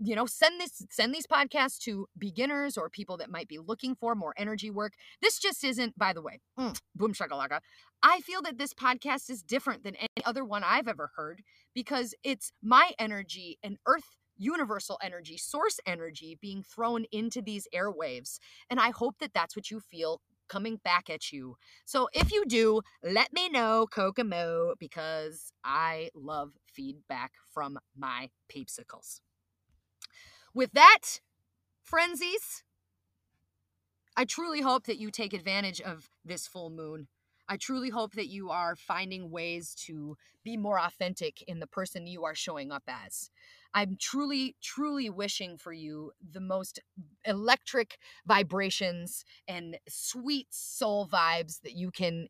you 0.00 0.14
know 0.14 0.26
send 0.26 0.60
this 0.60 0.84
send 0.90 1.14
these 1.14 1.26
podcasts 1.26 1.78
to 1.78 2.06
beginners 2.16 2.76
or 2.76 2.88
people 2.88 3.16
that 3.16 3.30
might 3.30 3.48
be 3.48 3.58
looking 3.58 3.94
for 3.94 4.14
more 4.14 4.34
energy 4.36 4.70
work 4.70 4.92
this 5.20 5.38
just 5.38 5.64
isn't 5.64 5.98
by 5.98 6.12
the 6.12 6.22
way 6.22 6.40
mm, 6.58 6.78
boom 6.94 7.12
shakalaka 7.12 7.60
i 8.02 8.20
feel 8.20 8.42
that 8.42 8.58
this 8.58 8.74
podcast 8.74 9.30
is 9.30 9.42
different 9.42 9.82
than 9.82 9.96
any 9.96 10.24
other 10.24 10.44
one 10.44 10.62
i've 10.64 10.88
ever 10.88 11.10
heard 11.16 11.42
because 11.74 12.14
it's 12.22 12.52
my 12.62 12.92
energy 12.98 13.58
and 13.62 13.78
earth 13.86 14.16
universal 14.36 14.98
energy 15.02 15.36
source 15.36 15.80
energy 15.84 16.38
being 16.40 16.62
thrown 16.62 17.04
into 17.10 17.42
these 17.42 17.66
airwaves 17.74 18.38
and 18.70 18.78
i 18.78 18.90
hope 18.90 19.16
that 19.18 19.34
that's 19.34 19.56
what 19.56 19.70
you 19.70 19.80
feel 19.80 20.20
coming 20.48 20.80
back 20.82 21.10
at 21.10 21.30
you. 21.30 21.56
So 21.84 22.08
if 22.14 22.32
you 22.32 22.44
do, 22.46 22.80
let 23.02 23.32
me 23.34 23.50
know, 23.50 23.86
Kokomo, 23.86 24.74
because 24.78 25.52
I 25.62 26.08
love 26.14 26.52
feedback 26.72 27.32
from 27.52 27.78
my 27.96 28.30
peepsicles. 28.50 29.20
With 30.58 30.72
that, 30.72 31.20
frenzies, 31.84 32.64
I 34.16 34.24
truly 34.24 34.60
hope 34.60 34.86
that 34.86 34.98
you 34.98 35.12
take 35.12 35.32
advantage 35.32 35.80
of 35.80 36.10
this 36.24 36.48
full 36.48 36.68
moon. 36.68 37.06
I 37.48 37.56
truly 37.56 37.90
hope 37.90 38.14
that 38.14 38.26
you 38.26 38.50
are 38.50 38.74
finding 38.74 39.30
ways 39.30 39.72
to 39.86 40.16
be 40.42 40.56
more 40.56 40.80
authentic 40.80 41.44
in 41.46 41.60
the 41.60 41.68
person 41.68 42.08
you 42.08 42.24
are 42.24 42.34
showing 42.34 42.72
up 42.72 42.82
as. 42.88 43.30
I'm 43.72 43.96
truly, 44.00 44.56
truly 44.60 45.08
wishing 45.08 45.58
for 45.58 45.72
you 45.72 46.10
the 46.28 46.40
most 46.40 46.80
electric 47.24 47.96
vibrations 48.26 49.24
and 49.46 49.78
sweet 49.88 50.48
soul 50.50 51.06
vibes 51.06 51.60
that 51.60 51.76
you 51.76 51.92
can 51.92 52.26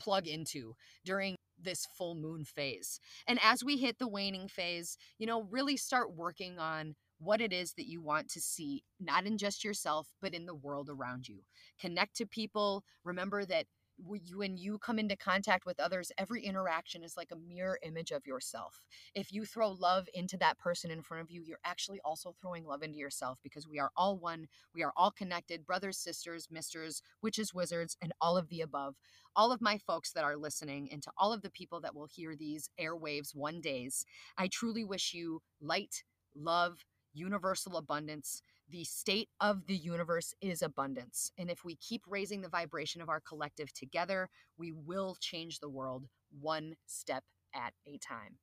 plug 0.00 0.26
into 0.26 0.74
during 1.04 1.36
this 1.60 1.86
full 1.98 2.14
moon 2.14 2.46
phase. 2.46 2.98
And 3.26 3.38
as 3.44 3.62
we 3.62 3.76
hit 3.76 3.98
the 3.98 4.08
waning 4.08 4.48
phase, 4.48 4.96
you 5.18 5.26
know, 5.26 5.42
really 5.50 5.76
start 5.76 6.16
working 6.16 6.58
on 6.58 6.94
what 7.22 7.40
it 7.40 7.52
is 7.52 7.74
that 7.74 7.88
you 7.88 8.00
want 8.00 8.28
to 8.30 8.40
see, 8.40 8.82
not 9.00 9.26
in 9.26 9.38
just 9.38 9.64
yourself, 9.64 10.08
but 10.20 10.34
in 10.34 10.46
the 10.46 10.54
world 10.54 10.88
around 10.90 11.28
you. 11.28 11.40
Connect 11.80 12.16
to 12.16 12.26
people. 12.26 12.84
Remember 13.04 13.44
that 13.44 13.66
when 13.98 14.56
you 14.56 14.78
come 14.78 14.98
into 14.98 15.16
contact 15.16 15.66
with 15.66 15.78
others, 15.78 16.10
every 16.18 16.42
interaction 16.42 17.04
is 17.04 17.16
like 17.16 17.30
a 17.30 17.36
mirror 17.36 17.78
image 17.82 18.10
of 18.10 18.26
yourself. 18.26 18.86
If 19.14 19.32
you 19.32 19.44
throw 19.44 19.70
love 19.70 20.08
into 20.14 20.36
that 20.38 20.58
person 20.58 20.90
in 20.90 21.02
front 21.02 21.22
of 21.22 21.30
you, 21.30 21.42
you're 21.42 21.58
actually 21.64 22.00
also 22.04 22.34
throwing 22.40 22.64
love 22.64 22.82
into 22.82 22.98
yourself 22.98 23.38
because 23.42 23.68
we 23.68 23.78
are 23.78 23.90
all 23.96 24.18
one. 24.18 24.46
We 24.74 24.82
are 24.82 24.92
all 24.96 25.10
connected 25.10 25.66
brothers, 25.66 25.98
sisters, 25.98 26.48
misters, 26.50 27.02
witches, 27.22 27.54
wizards, 27.54 27.96
and 28.02 28.12
all 28.20 28.36
of 28.36 28.48
the 28.48 28.62
above. 28.62 28.96
All 29.36 29.52
of 29.52 29.62
my 29.62 29.78
folks 29.78 30.12
that 30.12 30.24
are 30.24 30.36
listening, 30.36 30.88
and 30.90 31.02
to 31.02 31.12
all 31.16 31.32
of 31.32 31.42
the 31.42 31.50
people 31.50 31.80
that 31.82 31.94
will 31.94 32.08
hear 32.12 32.34
these 32.34 32.68
airwaves 32.80 33.34
one 33.34 33.60
days, 33.60 34.04
I 34.36 34.48
truly 34.48 34.84
wish 34.84 35.14
you 35.14 35.40
light, 35.60 36.02
love, 36.34 36.84
universal 37.12 37.76
abundance 37.76 38.42
the 38.72 38.84
state 38.84 39.28
of 39.40 39.66
the 39.66 39.76
universe 39.76 40.34
is 40.40 40.62
abundance. 40.62 41.30
And 41.36 41.50
if 41.50 41.64
we 41.64 41.76
keep 41.76 42.02
raising 42.08 42.40
the 42.40 42.48
vibration 42.48 43.02
of 43.02 43.08
our 43.08 43.20
collective 43.20 43.72
together, 43.72 44.30
we 44.56 44.72
will 44.72 45.16
change 45.20 45.60
the 45.60 45.68
world 45.68 46.06
one 46.40 46.76
step 46.86 47.24
at 47.54 47.74
a 47.86 47.98
time. 47.98 48.38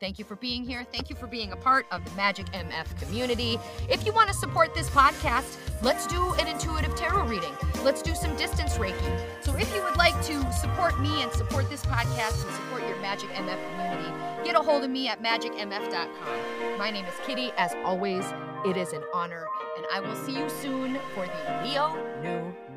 Thank 0.00 0.18
you 0.18 0.24
for 0.24 0.36
being 0.36 0.64
here. 0.64 0.86
Thank 0.92 1.10
you 1.10 1.16
for 1.16 1.26
being 1.26 1.52
a 1.52 1.56
part 1.56 1.86
of 1.90 2.04
the 2.04 2.10
Magic 2.12 2.46
MF 2.46 3.00
community. 3.00 3.58
If 3.88 4.06
you 4.06 4.12
want 4.12 4.28
to 4.28 4.34
support 4.34 4.74
this 4.74 4.88
podcast, 4.90 5.56
let's 5.82 6.06
do 6.06 6.34
an 6.34 6.46
intuitive 6.46 6.94
tarot 6.94 7.26
reading. 7.26 7.52
Let's 7.82 8.00
do 8.02 8.14
some 8.14 8.36
distance 8.36 8.78
Reiki. 8.78 9.20
So 9.40 9.56
if 9.56 9.74
you 9.74 9.82
would 9.82 9.96
like 9.96 10.14
to 10.26 10.52
support 10.52 11.00
me 11.00 11.22
and 11.22 11.32
support 11.32 11.68
this 11.68 11.84
podcast 11.84 12.44
and 12.44 12.54
support 12.54 12.82
your 12.86 12.96
Magic 13.00 13.28
MF 13.30 13.70
community, 13.70 14.44
get 14.44 14.54
a 14.54 14.60
hold 14.60 14.84
of 14.84 14.90
me 14.90 15.08
at 15.08 15.22
magicmf.com. 15.22 16.78
My 16.78 16.90
name 16.90 17.04
is 17.04 17.14
Kitty. 17.26 17.50
As 17.56 17.74
always, 17.84 18.24
it 18.64 18.76
is 18.76 18.92
an 18.92 19.02
honor, 19.12 19.46
and 19.76 19.86
I 19.92 20.00
will 20.00 20.16
see 20.16 20.36
you 20.36 20.48
soon 20.48 20.98
for 21.14 21.26
the 21.26 21.60
Leo 21.64 21.96
New. 22.22 22.67